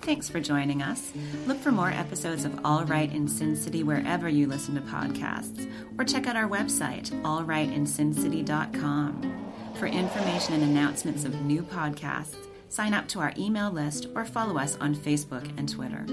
Thanks 0.00 0.28
for 0.28 0.40
joining 0.40 0.82
us. 0.82 1.12
Look 1.46 1.58
for 1.58 1.70
more 1.70 1.90
episodes 1.90 2.44
of 2.44 2.58
All 2.64 2.84
Right 2.86 3.12
in 3.12 3.28
Sin 3.28 3.54
City 3.54 3.84
wherever 3.84 4.28
you 4.28 4.48
listen 4.48 4.74
to 4.74 4.80
podcasts, 4.80 5.70
or 5.96 6.04
check 6.04 6.26
out 6.26 6.34
our 6.34 6.48
website, 6.48 7.08
allrightinsincity.com. 7.22 9.52
For 9.76 9.86
information 9.86 10.54
and 10.54 10.64
announcements 10.64 11.24
of 11.24 11.40
new 11.42 11.62
podcasts, 11.62 12.43
sign 12.74 12.92
up 12.92 13.06
to 13.06 13.20
our 13.20 13.32
email 13.38 13.70
list 13.70 14.08
or 14.16 14.24
follow 14.24 14.58
us 14.58 14.76
on 14.80 14.96
Facebook 14.96 15.48
and 15.56 15.68
Twitter. 15.68 16.04